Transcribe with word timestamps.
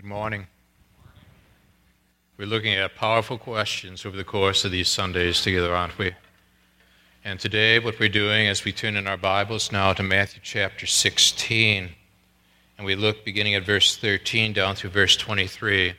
Good 0.00 0.08
morning. 0.08 0.46
We're 2.38 2.48
looking 2.48 2.72
at 2.72 2.94
powerful 2.94 3.36
questions 3.36 4.06
over 4.06 4.16
the 4.16 4.24
course 4.24 4.64
of 4.64 4.72
these 4.72 4.88
Sundays 4.88 5.42
together, 5.42 5.76
aren't 5.76 5.98
we? 5.98 6.14
And 7.22 7.38
today, 7.38 7.78
what 7.78 8.00
we're 8.00 8.08
doing 8.08 8.46
is 8.46 8.64
we 8.64 8.72
turn 8.72 8.96
in 8.96 9.06
our 9.06 9.18
Bibles 9.18 9.70
now 9.70 9.92
to 9.92 10.02
Matthew 10.02 10.40
chapter 10.42 10.86
16, 10.86 11.90
and 12.78 12.86
we 12.86 12.94
look 12.94 13.26
beginning 13.26 13.54
at 13.56 13.66
verse 13.66 13.94
13 13.94 14.54
down 14.54 14.74
through 14.74 14.88
verse 14.88 15.18
23. 15.18 15.92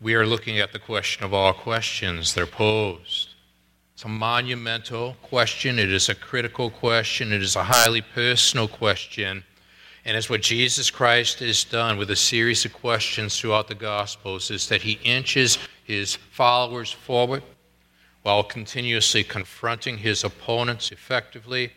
We 0.00 0.14
are 0.16 0.26
looking 0.26 0.58
at 0.58 0.72
the 0.72 0.80
question 0.80 1.24
of 1.24 1.32
all 1.32 1.52
questions 1.52 2.34
that 2.34 2.42
are 2.42 2.46
posed. 2.46 3.28
It's 3.94 4.04
a 4.04 4.08
monumental 4.08 5.14
question, 5.22 5.78
it 5.78 5.92
is 5.92 6.08
a 6.08 6.16
critical 6.16 6.68
question, 6.68 7.32
it 7.32 7.42
is 7.42 7.54
a 7.54 7.62
highly 7.62 8.00
personal 8.00 8.66
question 8.66 9.44
and 10.04 10.16
it's 10.16 10.28
what 10.28 10.42
Jesus 10.42 10.90
Christ 10.90 11.38
has 11.38 11.62
done 11.64 11.96
with 11.96 12.10
a 12.10 12.16
series 12.16 12.64
of 12.64 12.72
questions 12.72 13.38
throughout 13.38 13.68
the 13.68 13.74
Gospels 13.74 14.50
is 14.50 14.68
that 14.68 14.82
he 14.82 14.98
inches 15.04 15.58
his 15.84 16.16
followers 16.16 16.90
forward 16.90 17.42
while 18.22 18.42
continuously 18.42 19.22
confronting 19.22 19.98
his 19.98 20.24
opponents 20.24 20.90
effectively, 20.90 21.72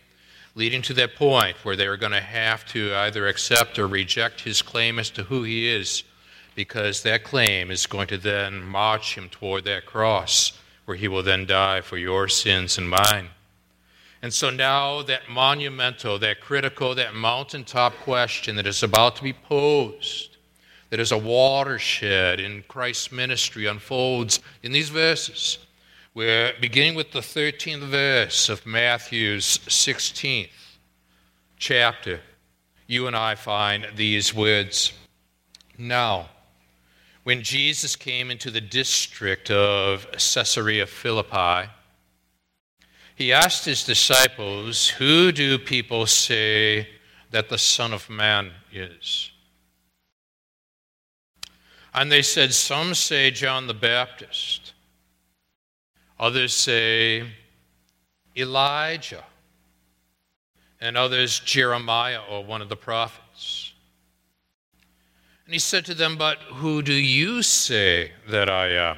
leading 0.55 0.81
to 0.83 0.93
that 0.93 1.15
point 1.15 1.57
where 1.63 1.75
they 1.75 1.87
are 1.87 1.97
going 1.97 2.11
to 2.11 2.21
have 2.21 2.65
to 2.65 2.93
either 2.95 3.27
accept 3.27 3.77
or 3.77 3.87
reject 3.87 4.41
his 4.41 4.61
claim 4.61 4.97
as 4.97 5.09
to 5.11 5.23
who 5.23 5.43
he 5.43 5.69
is, 5.69 6.03
because 6.55 7.03
that 7.03 7.23
claim 7.23 7.69
is 7.69 7.85
going 7.85 8.07
to 8.07 8.17
then 8.17 8.63
march 8.63 9.15
him 9.15 9.29
toward 9.29 9.63
that 9.65 9.85
cross 9.85 10.57
where 10.85 10.97
he 10.97 11.07
will 11.07 11.23
then 11.23 11.45
die 11.45 11.81
for 11.81 11.97
your 11.97 12.27
sins 12.27 12.77
and 12.77 12.89
mine. 12.89 13.27
And 14.25 14.33
so 14.33 14.49
now 14.49 15.03
that 15.03 15.29
monumental, 15.29 16.17
that 16.17 16.41
critical, 16.41 16.95
that 16.95 17.13
mountaintop 17.13 17.93
question 17.97 18.55
that 18.55 18.65
is 18.65 18.81
about 18.81 19.15
to 19.17 19.21
be 19.21 19.33
posed, 19.33 20.37
that 20.89 20.99
is 20.99 21.11
a 21.11 21.17
watershed 21.19 22.39
in 22.39 22.63
Christ's 22.67 23.11
ministry, 23.11 23.67
unfolds 23.67 24.39
in 24.63 24.71
these 24.71 24.89
verses. 24.89 25.59
We're 26.15 26.53
beginning 26.59 26.95
with 26.95 27.11
the 27.11 27.19
13th 27.19 27.83
verse 27.83 28.49
of 28.49 28.65
Matthew's 28.65 29.59
16th 29.59 30.49
chapter. 31.59 32.19
You 32.87 33.05
and 33.05 33.15
I 33.15 33.35
find 33.35 33.85
these 33.95 34.33
words 34.33 34.91
Now, 35.77 36.29
when 37.25 37.43
Jesus 37.43 37.95
came 37.95 38.31
into 38.31 38.49
the 38.49 38.59
district 38.59 39.51
of 39.51 40.07
Caesarea 40.13 40.87
Philippi, 40.87 41.69
he 43.15 43.31
asked 43.31 43.63
his 43.63 43.83
disciples, 43.83 44.89
Who 44.89 45.31
do 45.31 45.57
people 45.57 46.05
say 46.05 46.89
that 47.31 47.49
the 47.49 47.57
Son 47.57 47.93
of 47.93 48.09
Man 48.09 48.51
is? 48.71 49.31
And 51.93 52.11
they 52.11 52.21
said, 52.21 52.53
Some 52.53 52.93
say 52.93 53.31
John 53.31 53.67
the 53.67 53.73
Baptist, 53.73 54.73
others 56.19 56.53
say 56.53 57.23
Elijah, 58.35 59.23
and 60.81 60.97
others 60.97 61.39
Jeremiah 61.39 62.19
or 62.29 62.43
one 62.43 62.61
of 62.61 62.67
the 62.67 62.75
prophets. 62.75 63.73
And 65.45 65.53
he 65.53 65.59
said 65.59 65.85
to 65.85 65.93
them, 65.93 66.17
But 66.17 66.39
who 66.39 66.81
do 66.81 66.93
you 66.93 67.41
say 67.41 68.11
that 68.27 68.49
I 68.49 68.71
am? 68.71 68.97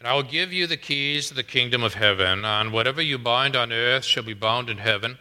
And 0.00 0.08
I 0.08 0.14
will 0.14 0.22
give 0.22 0.50
you 0.50 0.66
the 0.66 0.78
keys 0.78 1.28
to 1.28 1.34
the 1.34 1.42
kingdom 1.42 1.82
of 1.82 1.92
heaven. 1.92 2.42
And 2.42 2.72
whatever 2.72 3.02
you 3.02 3.18
bind 3.18 3.54
on 3.54 3.70
earth 3.70 4.04
shall 4.04 4.22
be 4.22 4.32
bound 4.32 4.70
in 4.70 4.78
heaven. 4.78 5.18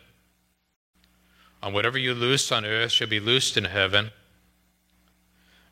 And 1.62 1.74
whatever 1.74 1.98
you 1.98 2.14
loose 2.14 2.50
on 2.50 2.66
earth 2.66 2.94
shall 2.94 3.10
be 3.10 3.20
loosed 3.20 3.58
in 3.58 3.66
heaven. 3.66 4.12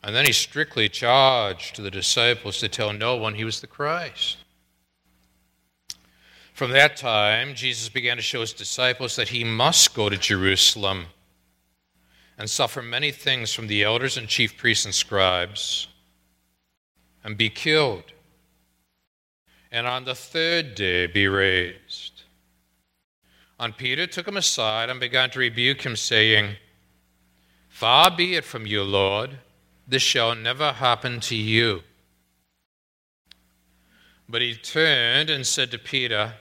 And 0.03 0.13
then 0.13 0.25
he 0.25 0.33
strictly 0.33 0.89
charged 0.89 1.81
the 1.81 1.89
disciples 1.89 2.59
to 2.59 2.67
tell 2.67 2.91
no 2.91 3.15
one 3.15 3.35
he 3.35 3.45
was 3.45 3.61
the 3.61 3.67
Christ. 3.67 4.37
From 6.53 6.71
that 6.71 6.97
time, 6.97 7.55
Jesus 7.55 7.87
began 7.87 8.17
to 8.17 8.23
show 8.23 8.41
his 8.41 8.51
disciples 8.51 9.15
that 9.15 9.29
he 9.29 9.45
must 9.45 9.93
go 9.93 10.09
to 10.09 10.17
Jerusalem 10.17 11.05
and 12.37 12.49
suffer 12.49 12.81
many 12.81 13.11
things 13.11 13.53
from 13.53 13.67
the 13.67 13.83
elders 13.83 14.17
and 14.17 14.27
chief 14.27 14.57
priests 14.57 14.83
and 14.83 14.93
scribes 14.93 15.87
and 17.23 17.37
be 17.37 17.49
killed 17.49 18.03
and 19.77 19.85
on 19.85 20.05
the 20.05 20.15
third 20.15 20.73
day 20.73 21.05
be 21.05 21.27
raised. 21.27 22.23
And 23.59 23.77
Peter 23.77 24.07
took 24.07 24.27
him 24.27 24.35
aside 24.37 24.89
and 24.89 24.99
began 24.99 25.29
to 25.29 25.39
rebuke 25.39 25.83
him, 25.83 25.95
saying, 25.95 26.55
Far 27.69 28.09
be 28.09 28.33
it 28.33 28.43
from 28.43 28.65
you, 28.65 28.81
Lord, 28.81 29.37
this 29.87 30.01
shall 30.01 30.33
never 30.33 30.71
happen 30.71 31.19
to 31.21 31.35
you. 31.35 31.81
But 34.27 34.41
he 34.41 34.55
turned 34.55 35.29
and 35.29 35.45
said 35.45 35.69
to 35.71 35.77
Peter, 35.77 36.33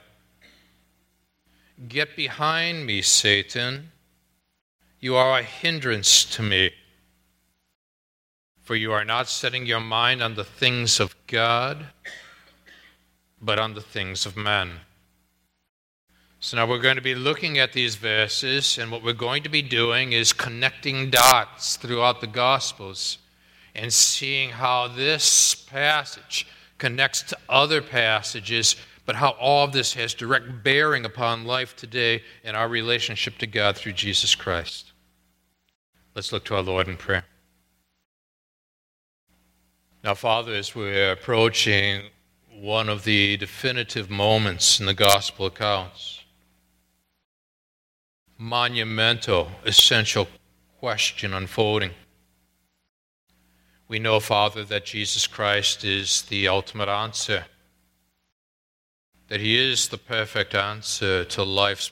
Get 1.87 2.15
behind 2.15 2.87
me, 2.87 3.03
Satan. 3.03 3.91
You 4.99 5.15
are 5.15 5.37
a 5.37 5.43
hindrance 5.43 6.25
to 6.35 6.41
me. 6.41 6.71
For 8.63 8.75
you 8.75 8.91
are 8.93 9.05
not 9.05 9.29
setting 9.29 9.67
your 9.67 9.79
mind 9.79 10.23
on 10.23 10.33
the 10.33 10.43
things 10.43 10.99
of 10.99 11.15
God 11.27 11.85
but 13.41 13.59
on 13.59 13.73
the 13.73 13.81
things 13.81 14.25
of 14.25 14.35
men. 14.35 14.71
So 16.39 16.57
now 16.57 16.67
we're 16.67 16.79
going 16.79 16.97
to 16.97 17.01
be 17.01 17.15
looking 17.15 17.57
at 17.57 17.73
these 17.73 17.95
verses, 17.95 18.77
and 18.77 18.91
what 18.91 19.03
we're 19.03 19.13
going 19.13 19.43
to 19.43 19.49
be 19.49 19.63
doing 19.63 20.11
is 20.11 20.33
connecting 20.33 21.09
dots 21.09 21.77
throughout 21.77 22.21
the 22.21 22.27
Gospels 22.27 23.17
and 23.73 23.91
seeing 23.91 24.51
how 24.51 24.87
this 24.87 25.55
passage 25.55 26.47
connects 26.77 27.23
to 27.23 27.37
other 27.49 27.81
passages, 27.81 28.75
but 29.05 29.15
how 29.15 29.31
all 29.31 29.65
of 29.65 29.73
this 29.73 29.93
has 29.95 30.13
direct 30.13 30.63
bearing 30.63 31.05
upon 31.05 31.45
life 31.45 31.75
today 31.75 32.21
and 32.43 32.55
our 32.55 32.67
relationship 32.67 33.37
to 33.39 33.47
God 33.47 33.75
through 33.75 33.93
Jesus 33.93 34.35
Christ. 34.35 34.91
Let's 36.13 36.31
look 36.31 36.45
to 36.45 36.55
our 36.55 36.61
Lord 36.61 36.87
in 36.87 36.97
prayer. 36.97 37.25
Now, 40.03 40.13
Father, 40.13 40.53
as 40.53 40.75
we're 40.75 41.11
approaching 41.11 42.03
one 42.61 42.89
of 42.89 43.03
the 43.03 43.37
definitive 43.37 44.09
moments 44.09 44.79
in 44.79 44.87
the 44.87 44.93
gospel 44.93 45.45
accounts. 45.45 46.23
Monumental, 48.35 49.51
essential 49.63 50.27
question 50.79 51.33
unfolding. 51.33 51.91
We 53.87 53.99
know, 53.99 54.19
Father, 54.19 54.63
that 54.65 54.85
Jesus 54.85 55.27
Christ 55.27 55.83
is 55.83 56.23
the 56.23 56.47
ultimate 56.47 56.89
answer, 56.89 57.45
that 59.27 59.39
He 59.39 59.57
is 59.57 59.89
the 59.89 59.97
perfect 59.99 60.55
answer 60.55 61.25
to 61.25 61.43
life's 61.43 61.91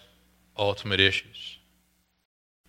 ultimate 0.58 1.00
issues. 1.00 1.60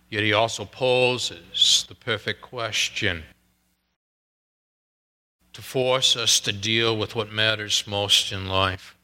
Yet 0.07 0.23
He 0.23 0.33
also 0.33 0.65
poses 0.65 1.85
the 1.89 1.95
perfect 1.95 2.41
question 2.41 3.23
to 5.57 5.63
force 5.63 6.15
us 6.15 6.39
to 6.39 6.53
deal 6.53 6.95
with 6.95 7.15
what 7.15 7.31
matters 7.31 7.87
most 7.87 8.31
in 8.31 8.47
life 8.47 8.95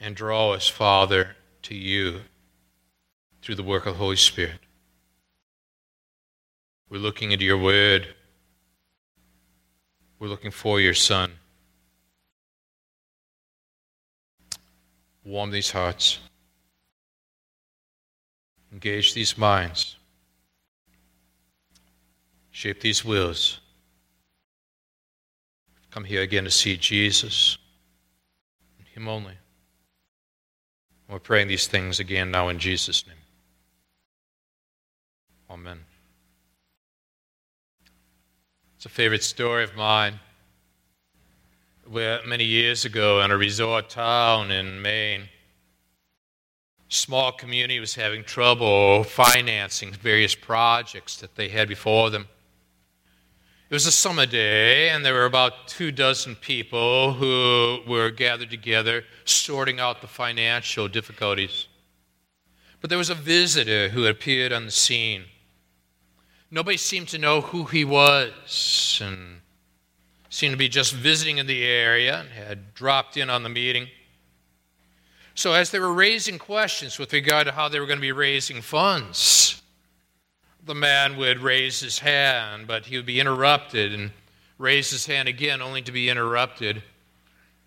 and 0.00 0.16
draw 0.16 0.52
us, 0.52 0.68
Father, 0.68 1.36
to 1.60 1.74
you 1.74 2.22
through 3.42 3.54
the 3.54 3.62
work 3.62 3.84
of 3.84 3.92
the 3.92 3.98
Holy 3.98 4.16
Spirit. 4.16 4.58
We're 6.88 6.96
looking 6.96 7.30
into 7.30 7.44
your 7.44 7.58
word. 7.58 8.08
We're 10.18 10.28
looking 10.28 10.50
for 10.50 10.80
your 10.80 10.94
Son. 10.94 11.32
Warm 15.26 15.50
these 15.50 15.72
hearts. 15.72 16.20
Engage 18.72 19.12
these 19.12 19.36
minds. 19.36 19.96
Shape 22.50 22.80
these 22.80 23.04
wills 23.04 23.60
come 25.92 26.04
here 26.04 26.22
again 26.22 26.44
to 26.44 26.50
see 26.50 26.76
Jesus, 26.76 27.58
Him 28.94 29.08
only. 29.08 29.34
We're 31.08 31.18
praying 31.18 31.48
these 31.48 31.66
things 31.66 32.00
again 32.00 32.30
now 32.30 32.48
in 32.48 32.58
Jesus' 32.58 33.06
name. 33.06 33.16
Amen. 35.50 35.80
It's 38.76 38.86
a 38.86 38.88
favorite 38.88 39.22
story 39.22 39.62
of 39.62 39.76
mine. 39.76 40.18
Where 41.86 42.20
many 42.26 42.44
years 42.44 42.86
ago 42.86 43.20
in 43.20 43.30
a 43.30 43.36
resort 43.36 43.90
town 43.90 44.50
in 44.50 44.80
Maine, 44.80 45.28
small 46.88 47.32
community 47.32 47.80
was 47.80 47.94
having 47.94 48.24
trouble 48.24 49.04
financing 49.04 49.92
various 49.92 50.34
projects 50.34 51.16
that 51.18 51.34
they 51.34 51.48
had 51.48 51.68
before 51.68 52.08
them. 52.08 52.28
It 53.72 53.76
was 53.76 53.86
a 53.86 53.90
summer 53.90 54.26
day, 54.26 54.90
and 54.90 55.02
there 55.02 55.14
were 55.14 55.24
about 55.24 55.66
two 55.66 55.90
dozen 55.92 56.36
people 56.36 57.14
who 57.14 57.78
were 57.90 58.10
gathered 58.10 58.50
together 58.50 59.02
sorting 59.24 59.80
out 59.80 60.02
the 60.02 60.06
financial 60.06 60.88
difficulties. 60.88 61.68
But 62.82 62.90
there 62.90 62.98
was 62.98 63.08
a 63.08 63.14
visitor 63.14 63.88
who 63.88 64.04
appeared 64.04 64.52
on 64.52 64.66
the 64.66 64.70
scene. 64.70 65.24
Nobody 66.50 66.76
seemed 66.76 67.08
to 67.08 67.18
know 67.18 67.40
who 67.40 67.64
he 67.64 67.82
was 67.82 69.00
and 69.02 69.40
seemed 70.28 70.52
to 70.52 70.58
be 70.58 70.68
just 70.68 70.92
visiting 70.92 71.38
in 71.38 71.46
the 71.46 71.64
area 71.64 72.20
and 72.20 72.28
had 72.28 72.74
dropped 72.74 73.16
in 73.16 73.30
on 73.30 73.42
the 73.42 73.48
meeting. 73.48 73.88
So, 75.34 75.54
as 75.54 75.70
they 75.70 75.78
were 75.78 75.94
raising 75.94 76.38
questions 76.38 76.98
with 76.98 77.14
regard 77.14 77.46
to 77.46 77.54
how 77.54 77.70
they 77.70 77.80
were 77.80 77.86
going 77.86 78.00
to 78.00 78.02
be 78.02 78.12
raising 78.12 78.60
funds, 78.60 79.61
the 80.64 80.74
man 80.74 81.16
would 81.16 81.40
raise 81.40 81.80
his 81.80 81.98
hand, 81.98 82.66
but 82.66 82.86
he 82.86 82.96
would 82.96 83.06
be 83.06 83.20
interrupted 83.20 83.92
and 83.92 84.12
raise 84.58 84.90
his 84.90 85.06
hand 85.06 85.28
again, 85.28 85.60
only 85.60 85.82
to 85.82 85.92
be 85.92 86.08
interrupted. 86.08 86.82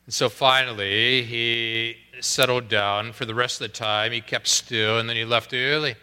And 0.05 0.13
so 0.13 0.29
finally, 0.29 1.23
he 1.23 1.97
settled 2.21 2.69
down 2.69 3.11
for 3.11 3.25
the 3.25 3.35
rest 3.35 3.59
of 3.59 3.67
the 3.67 3.77
time. 3.77 4.11
He 4.11 4.21
kept 4.21 4.47
still, 4.47 4.99
and 4.99 5.09
then 5.09 5.17
he 5.17 5.25
left 5.25 5.53
early. 5.53 5.95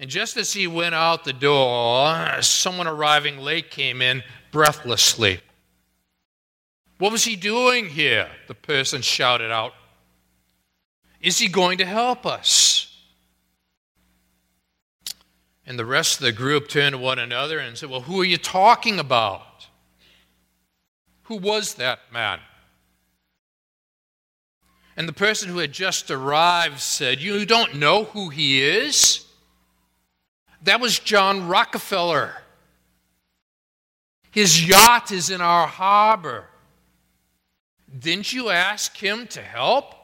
And 0.00 0.08
just 0.08 0.36
as 0.36 0.52
he 0.52 0.66
went 0.66 0.94
out 0.94 1.24
the 1.24 1.32
door, 1.32 2.40
someone 2.40 2.86
arriving 2.86 3.38
late 3.38 3.70
came 3.70 4.00
in 4.00 4.22
breathlessly. 4.52 5.40
What 6.98 7.12
was 7.12 7.24
he 7.24 7.36
doing 7.36 7.88
here? 7.88 8.28
The 8.46 8.54
person 8.54 9.02
shouted 9.02 9.50
out. 9.50 9.74
Is 11.20 11.38
he 11.38 11.48
going 11.48 11.78
to 11.78 11.84
help 11.84 12.24
us? 12.26 12.77
And 15.68 15.78
the 15.78 15.84
rest 15.84 16.18
of 16.18 16.24
the 16.24 16.32
group 16.32 16.66
turned 16.68 16.94
to 16.94 16.98
one 16.98 17.18
another 17.18 17.58
and 17.58 17.76
said, 17.76 17.90
Well, 17.90 18.00
who 18.00 18.22
are 18.22 18.24
you 18.24 18.38
talking 18.38 18.98
about? 18.98 19.66
Who 21.24 21.36
was 21.36 21.74
that 21.74 22.00
man? 22.10 22.40
And 24.96 25.06
the 25.06 25.12
person 25.12 25.50
who 25.50 25.58
had 25.58 25.72
just 25.72 26.10
arrived 26.10 26.80
said, 26.80 27.20
You 27.20 27.44
don't 27.44 27.74
know 27.74 28.04
who 28.04 28.30
he 28.30 28.62
is? 28.62 29.26
That 30.62 30.80
was 30.80 30.98
John 30.98 31.48
Rockefeller. 31.48 32.32
His 34.30 34.66
yacht 34.66 35.12
is 35.12 35.28
in 35.28 35.42
our 35.42 35.66
harbor. 35.66 36.46
Didn't 37.98 38.32
you 38.32 38.48
ask 38.48 38.96
him 38.96 39.26
to 39.28 39.42
help? 39.42 39.94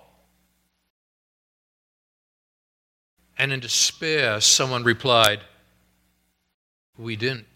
And 3.38 3.50
in 3.50 3.60
despair, 3.60 4.42
someone 4.42 4.84
replied, 4.84 5.40
We 6.96 7.16
didn't. 7.16 7.46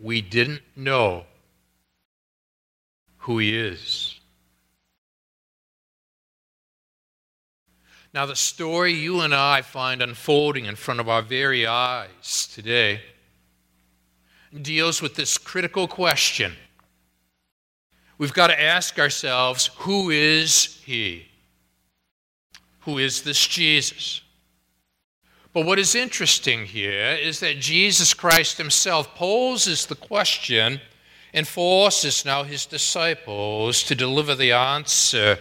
We 0.00 0.20
didn't 0.20 0.62
know 0.76 1.24
who 3.18 3.38
he 3.38 3.56
is. 3.56 4.20
Now, 8.14 8.24
the 8.24 8.36
story 8.36 8.92
you 8.92 9.20
and 9.20 9.34
I 9.34 9.62
find 9.62 10.00
unfolding 10.00 10.64
in 10.64 10.76
front 10.76 11.00
of 11.00 11.08
our 11.08 11.22
very 11.22 11.66
eyes 11.66 12.48
today 12.54 13.02
deals 14.62 15.02
with 15.02 15.16
this 15.16 15.36
critical 15.36 15.86
question. 15.86 16.54
We've 18.16 18.32
got 18.32 18.46
to 18.46 18.62
ask 18.62 18.98
ourselves 18.98 19.70
who 19.80 20.10
is 20.10 20.80
he? 20.84 21.26
Who 22.80 22.98
is 22.98 23.22
this 23.22 23.46
Jesus? 23.46 24.22
But 25.56 25.64
what 25.64 25.78
is 25.78 25.94
interesting 25.94 26.66
here 26.66 27.12
is 27.18 27.40
that 27.40 27.60
Jesus 27.60 28.12
Christ 28.12 28.58
himself 28.58 29.14
poses 29.14 29.86
the 29.86 29.94
question 29.94 30.82
and 31.32 31.48
forces 31.48 32.26
now 32.26 32.42
his 32.42 32.66
disciples 32.66 33.82
to 33.84 33.94
deliver 33.94 34.34
the 34.34 34.52
answer 34.52 35.38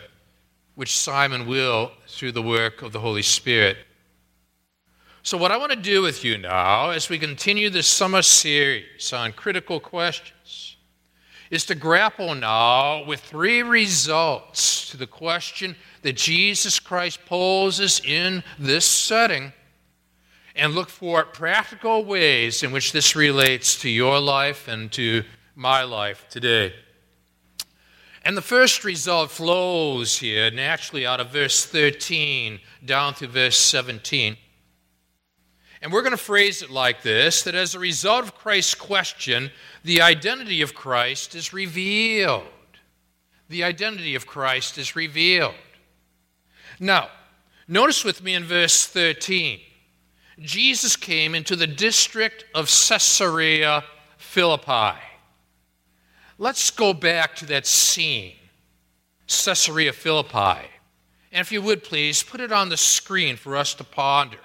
which 0.76 0.98
Simon 0.98 1.48
will 1.48 1.92
through 2.08 2.32
the 2.32 2.42
work 2.42 2.82
of 2.82 2.94
the 2.94 3.02
Holy 3.02 3.24
Spirit. 3.24 3.76
So, 5.22 5.38
what 5.38 5.52
I 5.52 5.58
want 5.58 5.74
to 5.74 5.78
do 5.78 6.02
with 6.02 6.24
you 6.24 6.38
now, 6.38 6.92
as 6.92 7.10
we 7.10 7.20
continue 7.20 7.70
this 7.70 7.86
summer 7.86 8.22
series 8.22 9.12
on 9.12 9.34
critical 9.34 9.82
questions, 9.82 10.78
is 11.52 11.66
to 11.66 11.76
grapple 11.76 12.34
now 12.36 13.04
with 13.04 13.20
three 13.20 13.64
results 13.64 14.90
to 14.92 14.96
the 14.96 15.08
question 15.08 15.76
that 16.04 16.16
Jesus 16.16 16.80
Christ 16.80 17.20
poses 17.26 18.00
in 18.00 18.46
this 18.58 18.86
setting 18.86 19.52
and 20.56 20.74
look 20.74 20.90
for 20.90 21.25
practical 21.25 22.06
ways 22.06 22.63
in 22.63 22.72
which 22.72 22.94
this 22.94 23.16
relates 23.16 23.80
to 23.81 23.90
your 23.90 24.19
life 24.19 24.68
and 24.68 24.92
to 24.94 25.24
my 25.56 25.84
life 25.84 26.25
today. 26.30 26.74
And 28.24 28.36
the 28.36 28.42
first 28.42 28.84
result 28.84 29.30
flows 29.31 30.18
here 30.18 30.50
naturally 30.50 31.06
out 31.06 31.19
of 31.19 31.30
verse 31.30 31.66
13 31.66 32.60
down 32.84 33.13
to 33.16 33.28
verse 33.28 33.57
17. 33.57 34.38
And 35.81 35.94
we're 35.94 36.02
going 36.02 36.12
to 36.12 36.18
phrase 36.18 36.63
it 36.63 36.72
like 36.72 37.04
this 37.04 37.44
that 37.44 37.54
as 37.54 37.75
a 37.75 37.80
result 37.80 38.24
of 38.24 38.36
Christ's 38.36 38.74
question, 38.74 39.52
the 39.84 40.02
identity 40.02 40.62
of 40.62 40.74
Christ 40.74 41.36
is 41.36 41.54
revealed. 41.54 42.48
The 43.50 43.63
identity 43.63 44.16
of 44.16 44.25
Christ 44.25 44.80
is 44.80 44.96
revealed. 44.96 45.54
Now, 46.80 47.10
notice 47.68 48.04
with 48.04 48.24
me 48.24 48.34
in 48.34 48.44
verse 48.44 48.88
13 48.88 49.60
Jesus 50.40 50.96
came 50.96 51.34
into 51.34 51.56
the 51.56 51.68
district 51.68 52.46
of 52.54 52.66
Caesarea 52.66 53.84
Philippi. 54.18 55.00
Let's 56.38 56.70
go 56.72 56.94
back 56.94 57.36
to 57.38 57.46
that 57.46 57.66
scene, 57.66 58.34
Caesarea 59.28 59.94
Philippi. 59.94 60.68
And 61.32 61.42
if 61.42 61.52
you 61.52 61.62
would 61.62 61.84
please, 61.84 62.24
put 62.24 62.42
it 62.42 62.52
on 62.52 62.70
the 62.70 62.78
screen 62.78 63.38
for 63.38 63.56
us 63.56 63.74
to 63.76 63.84
ponder. 63.84 64.40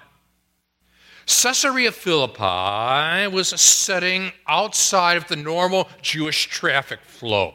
Caesarea 1.27 1.93
Philippi 1.93 3.29
was 3.33 3.53
a 3.53 3.59
setting 3.59 4.33
outside 4.49 5.17
of 5.17 5.29
the 5.29 5.37
normal 5.37 5.88
Jewish 6.03 6.47
traffic 6.47 7.00
flow. 7.03 7.55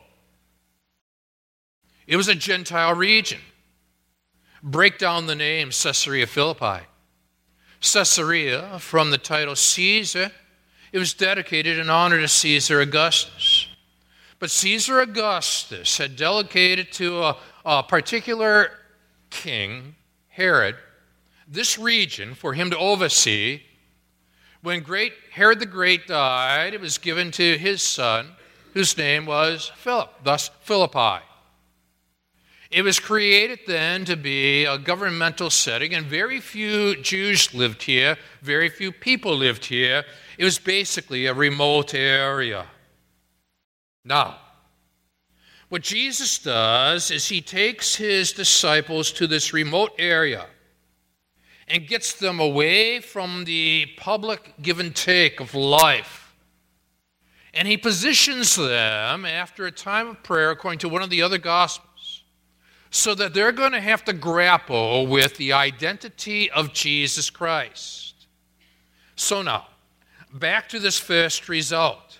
It 2.08 2.18
was 2.18 2.28
a 2.28 2.36
Gentile 2.36 2.96
region. 2.96 3.40
Break 4.62 4.98
down 4.98 5.28
the 5.28 5.36
name 5.36 5.70
Caesarea 5.70 6.28
Philippi. 6.28 6.86
Caesarea, 7.94 8.80
from 8.80 9.12
the 9.12 9.18
title 9.18 9.56
Caesar, 9.56 10.32
it 10.92 11.00
was 11.00 11.14
dedicated 11.14 11.78
in 11.78 11.90
honor 11.90 12.20
to 12.20 12.28
Caesar 12.28 12.82
Augustus. 12.82 13.68
But 14.40 14.52
Caesar 14.52 15.00
Augustus 15.00 15.98
had 15.98 16.16
delegated 16.16 16.92
to 16.94 17.24
a, 17.24 17.38
a 17.66 17.84
particular 17.84 18.72
king, 19.30 19.96
Herod, 20.30 20.76
this 21.48 21.78
region 21.78 22.34
for 22.34 22.54
him 22.54 22.70
to 22.72 22.78
oversee. 22.78 23.62
When 24.62 24.82
great 24.82 25.14
Herod 25.32 25.60
the 25.60 25.66
Great 25.66 26.08
died, 26.08 26.74
it 26.74 26.82
was 26.82 26.98
given 26.98 27.32
to 27.32 27.58
his 27.58 27.82
son, 27.82 28.30
whose 28.74 28.98
name 28.98 29.26
was 29.26 29.72
Philip, 29.76 30.12
thus 30.24 30.50
Philippi. 30.62 31.24
It 32.76 32.84
was 32.84 33.00
created 33.00 33.60
then 33.68 34.04
to 34.04 34.18
be 34.18 34.66
a 34.66 34.78
governmental 34.78 35.50
setting, 35.50 35.94
and 35.94 36.06
very 36.06 36.42
few 36.42 37.02
Jews 37.02 37.54
lived 37.54 37.84
here, 37.84 38.18
very 38.42 38.68
few 38.68 38.92
people 38.92 39.34
lived 39.34 39.64
here. 39.64 40.04
It 40.38 40.44
was 40.44 40.60
basically 40.60 41.26
a 41.26 41.34
remote 41.34 41.94
area. 41.94 42.66
Now, 44.04 44.40
what 45.70 45.84
Jesus 45.84 46.38
does 46.38 47.12
is 47.12 47.30
he 47.30 47.40
takes 47.40 47.96
his 47.96 48.34
disciples 48.34 49.10
to 49.14 49.26
this 49.26 49.54
remote 49.54 49.94
area 49.98 50.46
and 51.70 51.88
gets 51.88 52.12
them 52.12 52.42
away 52.42 53.00
from 53.00 53.46
the 53.46 53.86
public 53.96 54.54
give 54.62 54.82
and 54.82 54.94
take 54.94 55.40
of 55.40 55.56
life. 55.56 56.36
And 57.54 57.70
he 57.70 57.78
positions 57.78 58.58
them 58.58 59.24
after 59.24 59.66
a 59.66 59.72
time 59.72 60.10
of 60.10 60.24
prayer, 60.24 60.52
according 60.52 60.80
to 60.80 60.90
one 60.90 61.02
of 61.02 61.10
the 61.10 61.22
other 61.22 61.38
Gospels, 61.38 61.95
so 62.96 63.14
that 63.14 63.34
they're 63.34 63.52
going 63.52 63.74
to 63.74 63.82
have 63.82 64.06
to 64.06 64.14
grapple 64.14 65.06
with 65.06 65.36
the 65.36 65.52
identity 65.52 66.50
of 66.52 66.72
Jesus 66.72 67.30
Christ. 67.30 68.28
So 69.18 69.42
now, 69.42 69.68
back 70.34 70.70
to 70.70 70.80
this 70.80 70.98
first 70.98 71.50
result. 71.50 72.20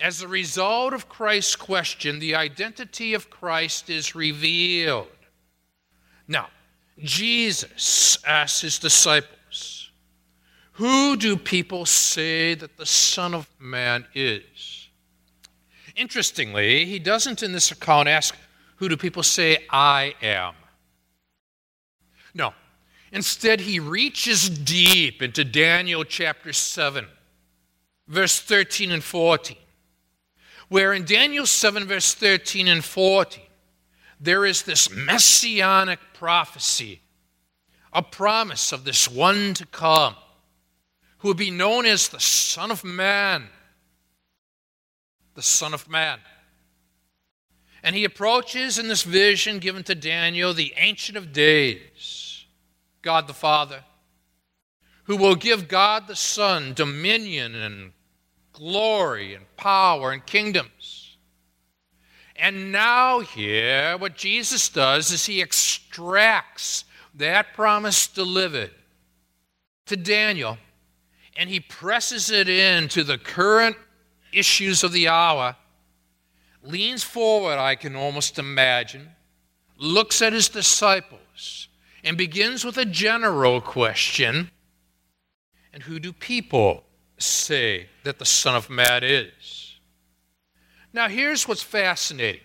As 0.00 0.22
a 0.22 0.28
result 0.28 0.94
of 0.94 1.10
Christ's 1.10 1.56
question, 1.56 2.20
the 2.20 2.34
identity 2.34 3.12
of 3.12 3.28
Christ 3.28 3.90
is 3.90 4.14
revealed. 4.14 5.08
Now, 6.26 6.48
Jesus 6.98 8.16
asks 8.26 8.62
his 8.62 8.78
disciples, 8.78 9.90
Who 10.72 11.12
Who 11.12 11.18
do 11.18 11.36
people 11.36 11.84
say 11.84 12.54
that 12.54 12.78
the 12.78 12.86
Son 12.86 13.34
of 13.34 13.46
Man 13.58 14.06
is? 14.14 14.88
Interestingly, 15.94 16.86
he 16.86 16.98
doesn't 16.98 17.42
in 17.42 17.52
this 17.52 17.70
account 17.70 18.08
ask, 18.08 18.34
Who 18.82 18.88
do 18.88 18.96
people 18.96 19.22
say 19.22 19.58
I 19.70 20.16
am? 20.20 20.54
No. 22.34 22.52
Instead, 23.12 23.60
he 23.60 23.78
reaches 23.78 24.50
deep 24.50 25.22
into 25.22 25.44
Daniel 25.44 26.02
chapter 26.02 26.52
7, 26.52 27.06
verse 28.08 28.40
13 28.40 28.90
and 28.90 29.04
14, 29.04 29.56
where 30.68 30.92
in 30.92 31.04
Daniel 31.04 31.46
7, 31.46 31.84
verse 31.86 32.12
13 32.12 32.66
and 32.66 32.84
14, 32.84 33.44
there 34.18 34.44
is 34.44 34.62
this 34.62 34.90
messianic 34.90 36.00
prophecy, 36.12 37.02
a 37.92 38.02
promise 38.02 38.72
of 38.72 38.84
this 38.84 39.08
one 39.08 39.54
to 39.54 39.66
come 39.66 40.16
who 41.18 41.28
would 41.28 41.36
be 41.36 41.52
known 41.52 41.86
as 41.86 42.08
the 42.08 42.18
Son 42.18 42.72
of 42.72 42.82
Man. 42.82 43.46
The 45.36 45.42
Son 45.42 45.72
of 45.72 45.88
Man. 45.88 46.18
And 47.82 47.96
he 47.96 48.04
approaches 48.04 48.78
in 48.78 48.88
this 48.88 49.02
vision 49.02 49.58
given 49.58 49.82
to 49.84 49.94
Daniel 49.94 50.54
the 50.54 50.72
Ancient 50.76 51.18
of 51.18 51.32
Days, 51.32 52.44
God 53.02 53.26
the 53.26 53.34
Father, 53.34 53.82
who 55.04 55.16
will 55.16 55.34
give 55.34 55.68
God 55.68 56.06
the 56.06 56.16
Son 56.16 56.74
dominion 56.74 57.54
and 57.54 57.92
glory 58.52 59.34
and 59.34 59.44
power 59.56 60.12
and 60.12 60.24
kingdoms. 60.24 61.16
And 62.36 62.72
now, 62.72 63.20
here, 63.20 63.96
what 63.98 64.16
Jesus 64.16 64.68
does 64.68 65.10
is 65.10 65.26
he 65.26 65.42
extracts 65.42 66.84
that 67.14 67.54
promise 67.54 68.06
delivered 68.06 68.70
to 69.86 69.96
Daniel 69.96 70.58
and 71.36 71.48
he 71.48 71.60
presses 71.60 72.30
it 72.30 72.48
into 72.48 73.04
the 73.04 73.18
current 73.18 73.76
issues 74.32 74.82
of 74.82 74.92
the 74.92 75.08
hour 75.08 75.56
leans 76.62 77.02
forward, 77.02 77.58
I 77.58 77.74
can 77.74 77.96
almost 77.96 78.38
imagine, 78.38 79.10
looks 79.76 80.22
at 80.22 80.32
his 80.32 80.48
disciples, 80.48 81.68
and 82.04 82.16
begins 82.16 82.64
with 82.64 82.78
a 82.78 82.84
general 82.84 83.60
question 83.60 84.50
And 85.72 85.82
who 85.82 85.98
do 85.98 86.12
people 86.12 86.84
say 87.16 87.88
that 88.04 88.18
the 88.18 88.26
Son 88.26 88.54
of 88.54 88.68
Man 88.68 89.02
is? 89.02 89.76
Now, 90.92 91.08
here's 91.08 91.48
what's 91.48 91.62
fascinating. 91.62 92.42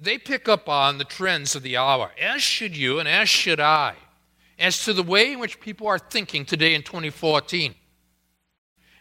They 0.00 0.18
pick 0.18 0.48
up 0.48 0.68
on 0.68 0.98
the 0.98 1.04
trends 1.04 1.56
of 1.56 1.62
the 1.62 1.76
hour, 1.76 2.12
as 2.20 2.42
should 2.42 2.76
you 2.76 2.98
and 3.00 3.08
as 3.08 3.28
should 3.28 3.60
I, 3.60 3.94
as 4.58 4.84
to 4.84 4.92
the 4.92 5.02
way 5.02 5.32
in 5.32 5.38
which 5.38 5.60
people 5.60 5.86
are 5.86 5.98
thinking 5.98 6.44
today 6.44 6.74
in 6.74 6.82
2014. 6.82 7.74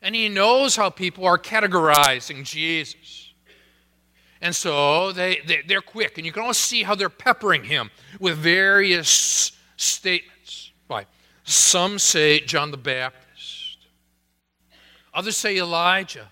And 0.02 0.16
he 0.16 0.30
knows 0.30 0.76
how 0.76 0.90
people 0.90 1.26
are 1.26 1.38
categorizing 1.38 2.44
Jesus. 2.44 3.21
And 4.42 4.56
so 4.56 5.12
they, 5.12 5.40
they, 5.68 5.76
are 5.76 5.82
quick, 5.82 6.18
and 6.18 6.26
you 6.26 6.32
can 6.32 6.42
almost 6.42 6.64
see 6.64 6.82
how 6.82 6.96
they're 6.96 7.10
peppering 7.10 7.64
him 7.64 7.92
with 8.20 8.38
various 8.38 9.52
statements. 9.78 10.72
Right. 10.90 11.08
Some 11.44 12.00
say 12.00 12.40
John 12.40 12.72
the 12.72 12.78
Baptist, 12.78 13.78
others 15.14 15.38
say 15.38 15.58
Elijah, 15.58 16.28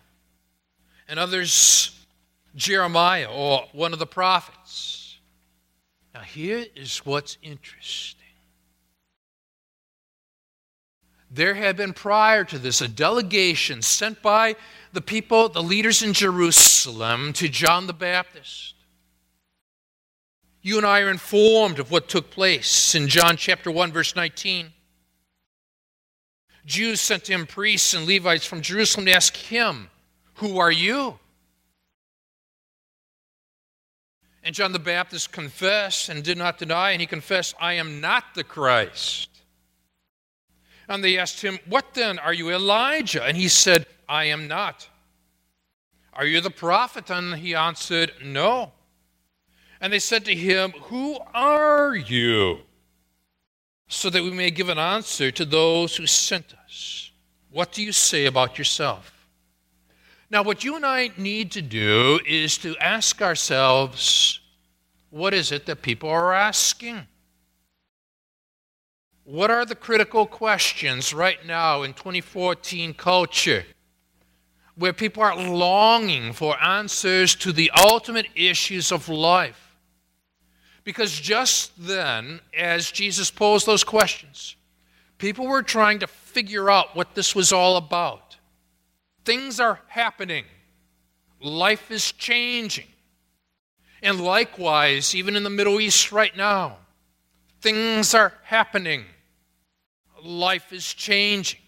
and 1.08 1.20
others 1.20 1.92
Jeremiah 2.56 3.28
or 3.32 3.66
one 3.74 3.94
of 3.94 4.00
the 4.00 4.08
prophets. 4.08 5.18
Now, 6.14 6.22
here 6.22 6.66
is 6.76 6.98
what's 7.06 7.38
interesting. 7.44 8.20
There 11.32 11.54
had 11.54 11.78
been 11.78 11.94
prior 11.94 12.44
to 12.46 12.58
this 12.58 12.82
a 12.82 12.88
delegation 12.88 13.84
sent 13.84 14.22
by 14.24 14.56
the 14.92 15.02
people, 15.02 15.50
the 15.50 15.64
leaders 15.64 16.02
in 16.02 16.14
Jerusalem, 16.14 17.34
to 17.34 17.48
John 17.48 17.88
the 17.88 17.94
Baptist. 17.94 18.76
You 20.62 20.78
and 20.78 20.86
I 20.86 21.02
are 21.02 21.10
informed 21.10 21.80
of 21.80 21.92
what 21.92 22.10
took 22.10 22.32
place 22.32 22.94
in 22.96 23.08
John 23.08 23.38
chapter 23.38 23.72
1, 23.72 23.92
verse 23.92 24.16
19. 24.16 24.74
Jews 26.66 27.00
sent 27.02 27.26
to 27.26 27.34
him 27.34 27.48
priests 27.48 27.94
and 27.94 28.06
Levites 28.06 28.46
from 28.46 28.62
Jerusalem 28.62 29.06
to 29.06 29.14
ask 29.14 29.36
him, 29.36 29.90
Who 30.36 30.60
are 30.60 30.72
you? 30.72 31.18
And 34.44 34.56
John 34.56 34.72
the 34.72 34.80
Baptist 34.80 35.32
confessed 35.32 36.10
and 36.10 36.24
did 36.24 36.38
not 36.38 36.58
deny, 36.58 36.92
and 36.92 37.02
he 37.02 37.08
confessed, 37.08 37.56
I 37.60 37.74
am 37.74 38.02
not 38.02 38.36
the 38.36 38.44
Christ. 38.44 39.30
And 40.88 41.04
they 41.04 41.18
asked 41.18 41.42
him, 41.42 41.60
What 41.68 41.94
then? 41.94 42.20
Are 42.20 42.34
you 42.34 42.52
Elijah? 42.52 43.24
And 43.24 43.38
he 43.38 43.48
said, 43.48 43.86
I 44.10 44.26
am 44.26 44.48
not. 44.48 44.90
Are 46.14 46.26
you 46.26 46.42
the 46.42 46.50
prophet? 46.50 47.12
And 47.12 47.36
he 47.36 47.54
answered, 47.54 48.12
No. 48.24 48.72
And 49.80 49.94
they 49.94 50.00
said 50.00 50.26
to 50.26 50.36
him, 50.36 50.72
Who 50.72 51.20
are 51.34 51.96
you? 51.96 52.62
So 53.88 54.10
that 54.10 54.24
we 54.24 54.32
may 54.32 54.50
give 54.50 54.68
an 54.68 54.80
answer 54.80 55.32
to 55.32 55.46
those 55.46 55.96
who 55.96 56.08
sent 56.08 56.54
us. 56.66 57.12
What 57.52 57.72
do 57.72 57.84
you 57.84 57.92
say 57.92 58.26
about 58.26 58.58
yourself? 58.58 59.28
Now, 60.32 60.44
what 60.44 60.64
you 60.64 60.76
and 60.76 60.86
I 60.86 61.12
need 61.18 61.52
to 61.54 61.62
do 61.62 62.20
is 62.28 62.58
to 62.60 62.76
ask 62.78 63.22
ourselves, 63.22 64.40
what 65.10 65.34
is 65.34 65.52
it 65.52 65.66
that 65.66 65.82
people 65.82 66.10
are 66.10 66.34
asking? 66.34 67.08
What 69.24 69.50
are 69.50 69.66
the 69.66 69.76
critical 69.76 70.26
questions 70.26 71.14
right 71.14 71.44
now 71.46 71.82
in 71.82 71.94
2014 71.94 72.94
culture? 72.94 73.66
Where 74.80 74.94
people 74.94 75.22
are 75.22 75.36
longing 75.36 76.32
for 76.32 76.62
answers 76.64 77.36
to 77.36 77.52
the 77.52 77.70
ultimate 77.78 78.28
issues 78.34 78.94
of 78.94 79.10
life. 79.10 79.76
Because 80.86 81.20
just 81.20 81.72
then, 81.78 82.40
as 82.58 82.90
Jesus 82.90 83.30
posed 83.30 83.66
those 83.66 83.84
questions, 83.84 84.56
people 85.18 85.46
were 85.46 85.64
trying 85.64 86.00
to 86.00 86.08
figure 86.08 86.70
out 86.70 86.96
what 86.96 87.14
this 87.14 87.36
was 87.36 87.52
all 87.52 87.76
about. 87.76 88.38
Things 89.26 89.60
are 89.60 89.82
happening, 89.88 90.46
life 91.42 91.92
is 91.92 92.14
changing. 92.14 92.88
And 94.02 94.22
likewise, 94.22 95.14
even 95.14 95.36
in 95.36 95.44
the 95.44 95.50
Middle 95.50 95.82
East 95.82 96.14
right 96.14 96.36
now, 96.36 96.78
things 97.60 98.14
are 98.14 98.32
happening, 98.44 99.04
life 100.24 100.72
is 100.72 100.94
changing. 100.94 101.60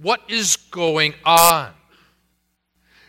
What 0.00 0.20
is 0.28 0.54
going 0.70 1.14
on? 1.24 1.72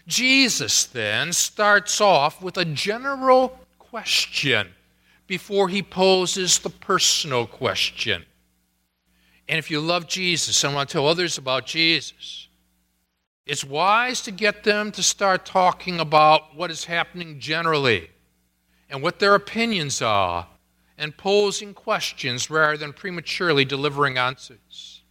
Jesus 0.08 0.86
then 0.86 1.34
starts 1.34 2.00
off 2.00 2.42
with 2.42 2.58
a 2.58 2.66
general 2.66 3.60
question 3.78 4.70
before 5.28 5.68
he 5.68 5.84
poses 5.84 6.60
the 6.60 6.70
personal 6.70 7.46
question. 7.46 8.26
And 9.50 9.60
if 9.60 9.70
you 9.70 9.82
love 9.82 10.08
Jesus 10.08 10.64
and 10.64 10.74
want 10.74 10.90
to 10.90 10.94
tell 10.94 11.08
others 11.08 11.38
about 11.38 11.66
Jesus, 11.66 12.48
it's 13.46 13.66
wise 13.66 14.22
to 14.24 14.32
get 14.32 14.64
them 14.64 14.92
to 14.94 15.04
start 15.04 15.46
talking 15.46 16.00
about 16.00 16.56
what 16.56 16.72
is 16.72 16.86
happening 16.86 17.40
generally 17.40 18.10
and 18.90 19.02
what 19.02 19.20
their 19.20 19.36
opinions 19.36 20.02
are 20.02 20.48
and 20.98 21.16
posing 21.16 21.74
questions 21.74 22.50
rather 22.50 22.78
than 22.78 22.94
prematurely 22.94 23.66
delivering 23.66 24.18
answers. 24.18 25.02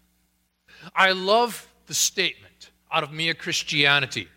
I 0.94 1.12
love 1.12 1.68
the 1.86 1.94
statement 1.94 2.70
out 2.90 3.02
of 3.02 3.12
Mere 3.12 3.34
Christianity 3.34 4.28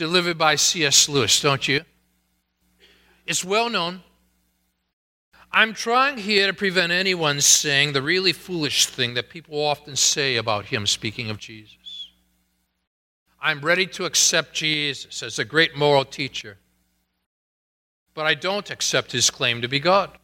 delivered 0.00 0.38
by 0.38 0.54
C.S. 0.54 1.10
Lewis, 1.10 1.42
don't 1.42 1.68
you? 1.68 1.82
It's 3.26 3.44
well 3.44 3.68
known. 3.68 4.02
I'm 5.52 5.74
trying 5.74 6.16
here 6.16 6.46
to 6.46 6.54
prevent 6.54 6.90
anyone 6.90 7.42
saying 7.42 7.92
the 7.92 8.00
really 8.00 8.32
foolish 8.32 8.86
thing 8.86 9.12
that 9.12 9.28
people 9.28 9.62
often 9.62 9.96
say 9.96 10.36
about 10.36 10.64
him, 10.64 10.86
speaking 10.86 11.28
of 11.28 11.36
Jesus. 11.36 12.08
I'm 13.42 13.60
ready 13.60 13.86
to 13.88 14.06
accept 14.06 14.54
Jesus 14.54 15.22
as 15.22 15.38
a 15.38 15.44
great 15.44 15.76
moral 15.76 16.06
teacher, 16.06 16.56
but 18.14 18.24
I 18.24 18.32
don't 18.32 18.70
accept 18.70 19.12
his 19.12 19.28
claim 19.28 19.60
to 19.60 19.68
be 19.68 19.80
God. 19.80 20.16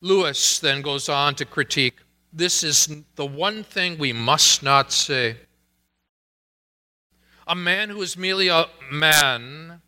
Lewis 0.00 0.58
then 0.58 0.80
goes 0.80 1.10
on 1.10 1.34
to 1.34 1.44
critique 1.44 1.98
this 2.32 2.62
is 2.62 2.88
the 3.16 3.26
one 3.26 3.62
thing 3.62 3.98
we 3.98 4.14
must 4.14 4.62
not 4.62 4.90
say 4.90 5.36
a 7.48 7.54
man 7.54 7.88
who 7.88 7.96
was 7.96 8.16
merely 8.16 8.48
a 8.48 8.66
man 8.92 9.80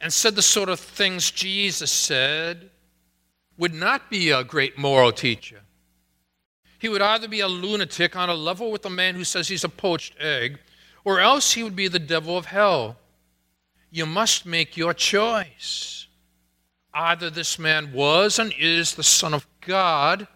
and 0.00 0.12
said 0.12 0.34
the 0.34 0.42
sort 0.42 0.68
of 0.68 0.80
things 0.80 1.30
Jesus 1.30 1.92
said 1.92 2.70
would 3.56 3.72
not 3.72 4.10
be 4.10 4.30
a 4.30 4.42
great 4.42 4.76
moral 4.76 5.12
teacher. 5.12 5.60
He 6.80 6.88
would 6.88 7.02
either 7.02 7.28
be 7.28 7.40
a 7.40 7.48
lunatic 7.48 8.16
on 8.16 8.28
a 8.28 8.34
level 8.34 8.70
with 8.70 8.84
a 8.84 8.90
man 8.90 9.14
who 9.14 9.24
says 9.24 9.48
he's 9.48 9.64
a 9.64 9.68
poached 9.68 10.14
egg, 10.20 10.58
or 11.04 11.20
else 11.20 11.54
he 11.54 11.62
would 11.62 11.76
be 11.76 11.88
the 11.88 11.98
devil 11.98 12.36
of 12.36 12.46
hell. 12.46 12.96
You 13.90 14.04
must 14.04 14.44
make 14.44 14.76
your 14.76 14.92
choice. 14.92 16.06
Either 16.92 17.30
this 17.30 17.58
man 17.58 17.92
was 17.92 18.38
and 18.38 18.52
is 18.58 18.94
the 18.94 19.02
Son 19.02 19.34
of 19.34 19.46
God, 19.60 20.26